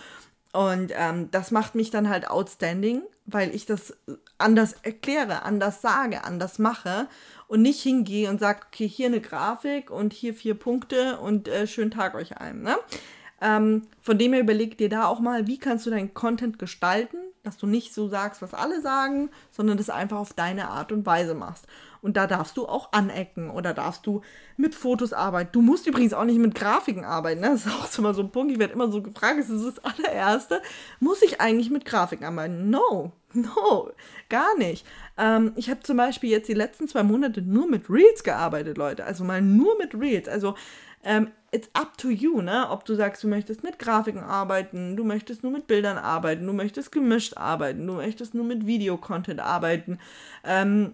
Und 0.52 0.92
ähm, 0.96 1.30
das 1.32 1.52
macht 1.52 1.76
mich 1.76 1.92
dann 1.92 2.10
halt 2.10 2.28
outstanding, 2.28 3.04
weil 3.26 3.54
ich 3.54 3.66
das 3.68 3.96
anders 4.40 4.74
erkläre, 4.82 5.44
anders 5.44 5.82
sage, 5.82 6.24
anders 6.24 6.58
mache 6.58 7.08
und 7.48 7.62
nicht 7.62 7.82
hingehe 7.82 8.30
und 8.30 8.40
sage, 8.40 8.62
okay, 8.68 8.88
hier 8.88 9.08
eine 9.08 9.22
Grafik 9.22 9.92
und 9.92 10.12
hier 10.12 10.34
vier 10.34 10.56
Punkte 10.56 11.20
und 11.20 11.48
äh, 11.48 11.68
schönen 11.68 11.92
Tag 11.92 12.16
euch 12.16 12.38
allen. 12.38 12.64
Ne? 12.64 12.78
Ähm, 13.42 13.84
von 14.02 14.18
dem 14.18 14.34
her 14.34 14.42
überleg 14.42 14.78
dir 14.78 14.90
da 14.90 15.06
auch 15.06 15.20
mal, 15.20 15.46
wie 15.46 15.60
kannst 15.60 15.86
du 15.86 15.92
deinen 15.92 16.14
Content 16.16 16.58
gestalten, 16.58 17.18
dass 17.44 17.58
du 17.58 17.68
nicht 17.68 17.94
so 17.94 18.08
sagst, 18.08 18.42
was 18.42 18.54
alle 18.54 18.82
sagen, 18.82 19.30
sondern 19.52 19.78
das 19.78 19.90
einfach 19.90 20.18
auf 20.18 20.34
deine 20.34 20.70
Art 20.70 20.92
und 20.92 21.06
Weise 21.06 21.34
machst. 21.34 21.68
Und 22.02 22.16
da 22.16 22.28
darfst 22.28 22.56
du 22.58 22.66
auch 22.66 22.94
anecken 22.94 23.50
oder 23.50 23.74
darfst 23.74 24.06
du 24.06 24.22
mit 24.56 24.74
Fotos 24.76 25.12
arbeiten. 25.12 25.50
Du 25.52 25.62
musst 25.62 25.86
übrigens 25.88 26.14
auch 26.14 26.24
nicht 26.24 26.40
mit 26.40 26.56
Grafiken 26.56 27.04
arbeiten. 27.04 27.42
Ne? 27.42 27.50
Das 27.50 27.66
ist 27.66 27.74
auch 27.74 27.98
mal 28.00 28.14
so 28.14 28.22
ein 28.22 28.32
Punkt. 28.32 28.52
Ich 28.52 28.60
werde 28.60 28.74
immer 28.74 28.92
so 28.92 29.02
gefragt, 29.02 29.40
das 29.40 29.50
ist 29.50 29.66
das 29.66 29.84
allererste. 29.84 30.62
Muss 31.00 31.22
ich 31.22 31.42
eigentlich 31.42 31.70
mit 31.70 31.86
Grafiken 31.86 32.26
arbeiten? 32.26 32.70
No, 32.70 33.12
no, 33.34 33.92
gar 34.30 34.58
nicht. 34.58 34.86
Ähm, 35.18 35.52
ich 35.56 35.70
habe 35.70 35.82
zum 35.82 35.98
Beispiel 35.98 36.30
jetzt 36.30 36.48
die 36.48 36.54
letzten 36.54 36.88
zwei 36.88 37.04
Monate 37.04 37.42
nur 37.42 37.68
mit 37.68 37.90
Reels 37.90 38.24
gearbeitet, 38.24 38.78
Leute. 38.78 39.06
Also 39.06 39.24
mal 39.24 39.42
nur 39.42 39.78
mit 39.78 39.94
Reels. 39.94 40.30
Also 40.30 40.56
ähm, 41.04 41.32
it's 41.52 41.70
up 41.74 41.98
to 41.98 42.10
you, 42.10 42.42
ne? 42.42 42.70
Ob 42.70 42.86
du 42.86 42.96
sagst, 42.96 43.24
du 43.24 43.28
möchtest 43.28 43.64
mit 43.64 43.80
Grafiken 43.80 44.24
arbeiten, 44.24 44.96
du 44.96 45.04
möchtest 45.04 45.44
nur 45.44 45.52
mit 45.52 45.68
Bildern 45.68 45.98
arbeiten, 45.98 46.46
du 46.46 46.54
möchtest 46.54 46.92
gemischt 46.92 47.38
arbeiten, 47.38 47.86
du 47.86 47.94
möchtest 47.94 48.34
nur 48.34 48.46
mit 48.46 48.66
Videocontent 48.66 49.40
arbeiten. 49.40 50.00
Ähm, 50.44 50.94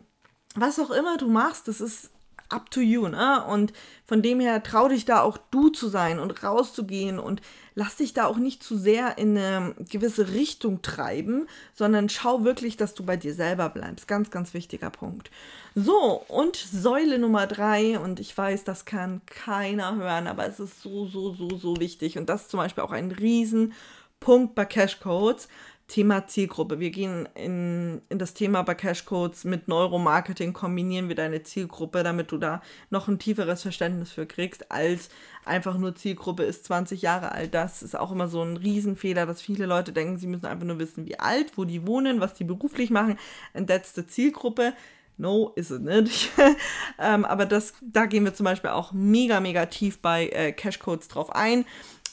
was 0.55 0.79
auch 0.79 0.91
immer 0.91 1.17
du 1.17 1.27
machst, 1.27 1.67
das 1.67 1.81
ist 1.81 2.11
up 2.49 2.69
to 2.71 2.81
you, 2.81 3.07
ne? 3.07 3.43
Und 3.45 3.73
von 4.05 4.21
dem 4.21 4.39
her 4.39 4.61
trau 4.63 4.87
dich 4.87 5.05
da 5.05 5.21
auch 5.21 5.37
du 5.51 5.69
zu 5.69 5.87
sein 5.87 6.19
und 6.19 6.43
rauszugehen 6.43 7.19
und 7.19 7.41
lass 7.73 7.97
dich 7.97 8.13
da 8.13 8.25
auch 8.25 8.37
nicht 8.37 8.63
zu 8.63 8.77
sehr 8.77 9.17
in 9.17 9.37
eine 9.37 9.75
gewisse 9.89 10.33
Richtung 10.33 10.81
treiben, 10.81 11.47
sondern 11.73 12.09
schau 12.09 12.43
wirklich, 12.43 12.77
dass 12.77 12.93
du 12.93 13.03
bei 13.03 13.17
dir 13.17 13.33
selber 13.33 13.69
bleibst. 13.69 14.07
Ganz, 14.07 14.31
ganz 14.31 14.53
wichtiger 14.53 14.89
Punkt. 14.89 15.29
So, 15.75 16.23
und 16.27 16.55
Säule 16.55 17.19
Nummer 17.19 17.47
drei, 17.47 17.99
und 17.99 18.19
ich 18.19 18.35
weiß, 18.37 18.63
das 18.63 18.85
kann 18.85 19.21
keiner 19.25 19.95
hören, 19.95 20.27
aber 20.27 20.47
es 20.47 20.59
ist 20.59 20.81
so, 20.81 21.05
so, 21.05 21.33
so, 21.33 21.49
so 21.57 21.77
wichtig. 21.77 22.17
Und 22.17 22.29
das 22.29 22.43
ist 22.43 22.51
zum 22.51 22.59
Beispiel 22.59 22.83
auch 22.83 22.91
ein 22.91 23.11
Riesenpunkt 23.11 24.55
bei 24.55 24.65
Cashcodes. 24.65 25.49
Thema 25.87 26.25
Zielgruppe. 26.25 26.79
Wir 26.79 26.89
gehen 26.89 27.29
in, 27.35 28.01
in 28.09 28.17
das 28.17 28.33
Thema 28.33 28.63
bei 28.63 28.73
Cashcodes 28.73 29.43
mit 29.43 29.67
Neuromarketing, 29.67 30.51
kombinieren 30.51 31.09
wir 31.09 31.15
deine 31.15 31.43
Zielgruppe, 31.43 32.01
damit 32.01 32.31
du 32.31 32.37
da 32.37 32.61
noch 32.89 33.07
ein 33.07 33.19
tieferes 33.19 33.61
Verständnis 33.61 34.11
für 34.11 34.25
kriegst, 34.25 34.71
als 34.71 35.09
einfach 35.45 35.77
nur 35.77 35.95
Zielgruppe 35.95 36.43
ist 36.43 36.65
20 36.65 37.03
Jahre 37.03 37.31
alt. 37.31 37.53
Das 37.53 37.83
ist 37.83 37.95
auch 37.95 38.11
immer 38.11 38.27
so 38.27 38.41
ein 38.41 38.57
Riesenfehler, 38.57 39.27
dass 39.27 39.41
viele 39.41 39.67
Leute 39.67 39.93
denken, 39.93 40.17
sie 40.17 40.27
müssen 40.27 40.47
einfach 40.47 40.65
nur 40.65 40.79
wissen, 40.79 41.05
wie 41.05 41.19
alt, 41.19 41.55
wo 41.55 41.65
die 41.65 41.85
wohnen, 41.85 42.19
was 42.19 42.33
die 42.33 42.45
beruflich 42.45 42.89
machen. 42.89 43.19
And 43.53 43.71
Zielgruppe. 44.07 44.73
No, 45.17 45.53
ist 45.55 45.69
es 45.69 45.79
nicht. 45.79 46.31
ähm, 46.99 47.23
aber 47.23 47.45
das, 47.45 47.73
da 47.81 48.05
gehen 48.05 48.25
wir 48.25 48.33
zum 48.33 48.43
Beispiel 48.43 48.71
auch 48.71 48.91
mega, 48.91 49.39
mega 49.39 49.65
tief 49.67 49.99
bei 49.99 50.27
äh, 50.27 50.51
Cashcodes 50.51 51.07
drauf 51.07 51.33
ein. 51.33 51.65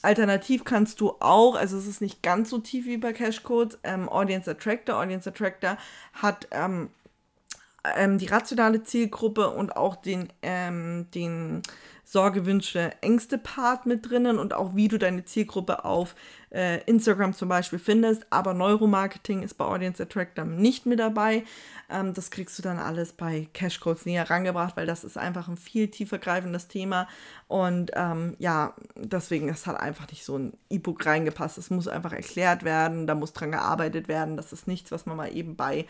Alternativ 0.03 0.65
kannst 0.65 0.99
du 0.99 1.15
auch, 1.19 1.55
also 1.55 1.77
es 1.77 1.87
ist 1.87 2.01
nicht 2.01 2.21
ganz 2.21 2.49
so 2.49 2.59
tief 2.59 2.85
wie 2.85 2.97
bei 2.97 3.13
Cashcodes, 3.13 3.79
ähm, 3.83 4.09
Audience 4.09 4.51
Attractor. 4.51 4.99
Audience 4.99 5.29
Attractor 5.29 5.77
hat 6.13 6.47
ähm, 6.51 6.89
ähm, 7.95 8.17
die 8.17 8.27
rationale 8.27 8.83
Zielgruppe 8.83 9.49
und 9.49 9.75
auch 9.75 9.95
den, 9.95 10.29
ähm, 10.41 11.07
den 11.13 11.61
Sorge, 12.05 12.45
Wünsche, 12.45 12.91
Ängste 13.01 13.37
Part 13.37 13.85
mit 13.85 14.09
drinnen 14.09 14.37
und 14.37 14.53
auch 14.53 14.75
wie 14.75 14.87
du 14.87 14.99
deine 14.99 15.25
Zielgruppe 15.25 15.83
auf 15.83 16.15
äh, 16.51 16.83
Instagram 16.83 17.33
zum 17.33 17.49
Beispiel 17.49 17.79
findest. 17.79 18.25
Aber 18.29 18.53
Neuromarketing 18.53 19.41
ist 19.41 19.55
bei 19.55 19.65
Audience 19.65 20.03
Attractor 20.03 20.45
nicht 20.45 20.85
mit 20.85 20.99
dabei. 20.99 21.43
Ähm, 21.89 22.13
das 22.13 22.29
kriegst 22.29 22.57
du 22.59 22.61
dann 22.61 22.77
alles 22.77 23.13
bei 23.13 23.47
Cashcodes 23.53 24.05
näher 24.05 24.29
rangebracht, 24.29 24.77
weil 24.77 24.85
das 24.85 25.03
ist 25.03 25.17
einfach 25.17 25.47
ein 25.47 25.57
viel 25.57 25.87
tiefer 25.87 26.19
greifendes 26.19 26.67
Thema. 26.67 27.07
Und 27.47 27.91
ähm, 27.95 28.35
ja, 28.37 28.75
deswegen, 28.95 29.49
es 29.49 29.65
hat 29.65 29.79
einfach 29.79 30.09
nicht 30.11 30.25
so 30.25 30.37
ein 30.37 30.53
E-Book 30.69 31.05
reingepasst. 31.05 31.57
Es 31.57 31.69
muss 31.69 31.87
einfach 31.87 32.13
erklärt 32.13 32.63
werden, 32.63 33.07
da 33.07 33.15
muss 33.15 33.33
dran 33.33 33.51
gearbeitet 33.51 34.07
werden. 34.07 34.37
Das 34.37 34.53
ist 34.53 34.67
nichts, 34.67 34.91
was 34.91 35.05
man 35.05 35.17
mal 35.17 35.35
eben 35.35 35.55
bei 35.55 35.87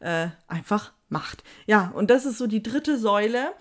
äh, 0.00 0.28
einfach 0.46 0.92
macht. 1.08 1.42
Ja, 1.66 1.90
und 1.94 2.10
das 2.10 2.26
ist 2.26 2.38
so 2.38 2.46
die 2.46 2.62
dritte 2.62 2.98
Säule. 2.98 3.52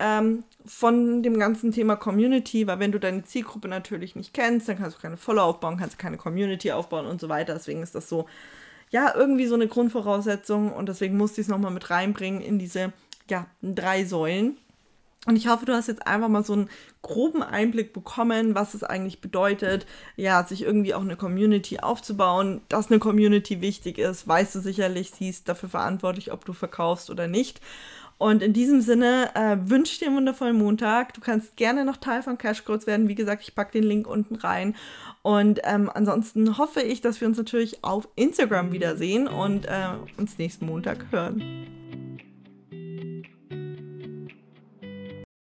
ähm, 0.00 0.44
von 0.66 1.22
dem 1.22 1.38
ganzen 1.38 1.72
Thema 1.72 1.96
Community, 1.96 2.66
weil 2.66 2.78
wenn 2.80 2.92
du 2.92 2.98
deine 2.98 3.22
Zielgruppe 3.24 3.68
natürlich 3.68 4.16
nicht 4.16 4.34
kennst, 4.34 4.68
dann 4.68 4.78
kannst 4.78 4.96
du 4.96 5.02
keine 5.02 5.16
Follower 5.16 5.44
aufbauen, 5.44 5.76
kannst 5.78 5.98
keine 5.98 6.16
Community 6.16 6.72
aufbauen 6.72 7.06
und 7.06 7.20
so 7.20 7.28
weiter. 7.28 7.54
Deswegen 7.54 7.82
ist 7.82 7.94
das 7.94 8.08
so, 8.08 8.26
ja, 8.90 9.14
irgendwie 9.14 9.46
so 9.46 9.54
eine 9.54 9.68
Grundvoraussetzung 9.68 10.72
und 10.72 10.88
deswegen 10.88 11.16
musste 11.16 11.40
ich 11.40 11.46
es 11.46 11.50
nochmal 11.50 11.70
mit 11.70 11.90
reinbringen 11.90 12.40
in 12.40 12.58
diese, 12.58 12.92
ja, 13.28 13.46
drei 13.62 14.04
Säulen. 14.04 14.56
Und 15.26 15.36
ich 15.36 15.48
hoffe, 15.48 15.66
du 15.66 15.74
hast 15.74 15.86
jetzt 15.86 16.06
einfach 16.06 16.28
mal 16.28 16.44
so 16.44 16.54
einen 16.54 16.70
groben 17.02 17.42
Einblick 17.42 17.92
bekommen, 17.92 18.54
was 18.54 18.72
es 18.72 18.82
eigentlich 18.82 19.20
bedeutet, 19.20 19.86
ja, 20.16 20.42
sich 20.44 20.62
irgendwie 20.62 20.94
auch 20.94 21.02
eine 21.02 21.16
Community 21.16 21.78
aufzubauen. 21.78 22.62
Dass 22.68 22.90
eine 22.90 23.00
Community 23.00 23.60
wichtig 23.60 23.98
ist, 23.98 24.26
weißt 24.26 24.54
du 24.54 24.60
sicherlich, 24.60 25.10
sie 25.10 25.28
ist 25.28 25.46
dafür 25.48 25.68
verantwortlich, 25.68 26.32
ob 26.32 26.46
du 26.46 26.54
verkaufst 26.54 27.10
oder 27.10 27.28
nicht. 27.28 27.60
Und 28.16 28.42
in 28.42 28.52
diesem 28.52 28.82
Sinne 28.82 29.30
äh, 29.34 29.56
wünsche 29.62 29.94
ich 29.94 29.98
dir 29.98 30.08
einen 30.08 30.16
wundervollen 30.16 30.56
Montag. 30.56 31.14
Du 31.14 31.22
kannst 31.22 31.56
gerne 31.56 31.86
noch 31.86 31.96
Teil 31.96 32.22
von 32.22 32.36
Cashcodes 32.36 32.86
werden. 32.86 33.08
Wie 33.08 33.14
gesagt, 33.14 33.42
ich 33.42 33.54
packe 33.54 33.72
den 33.72 33.84
Link 33.84 34.06
unten 34.06 34.34
rein. 34.34 34.76
Und 35.22 35.60
ähm, 35.64 35.90
ansonsten 35.92 36.58
hoffe 36.58 36.82
ich, 36.82 37.00
dass 37.00 37.22
wir 37.22 37.28
uns 37.28 37.38
natürlich 37.38 37.82
auf 37.82 38.08
Instagram 38.16 38.72
wiedersehen 38.72 39.26
und 39.26 39.64
äh, 39.64 39.88
uns 40.18 40.36
nächsten 40.36 40.66
Montag 40.66 41.06
hören. 41.10 41.79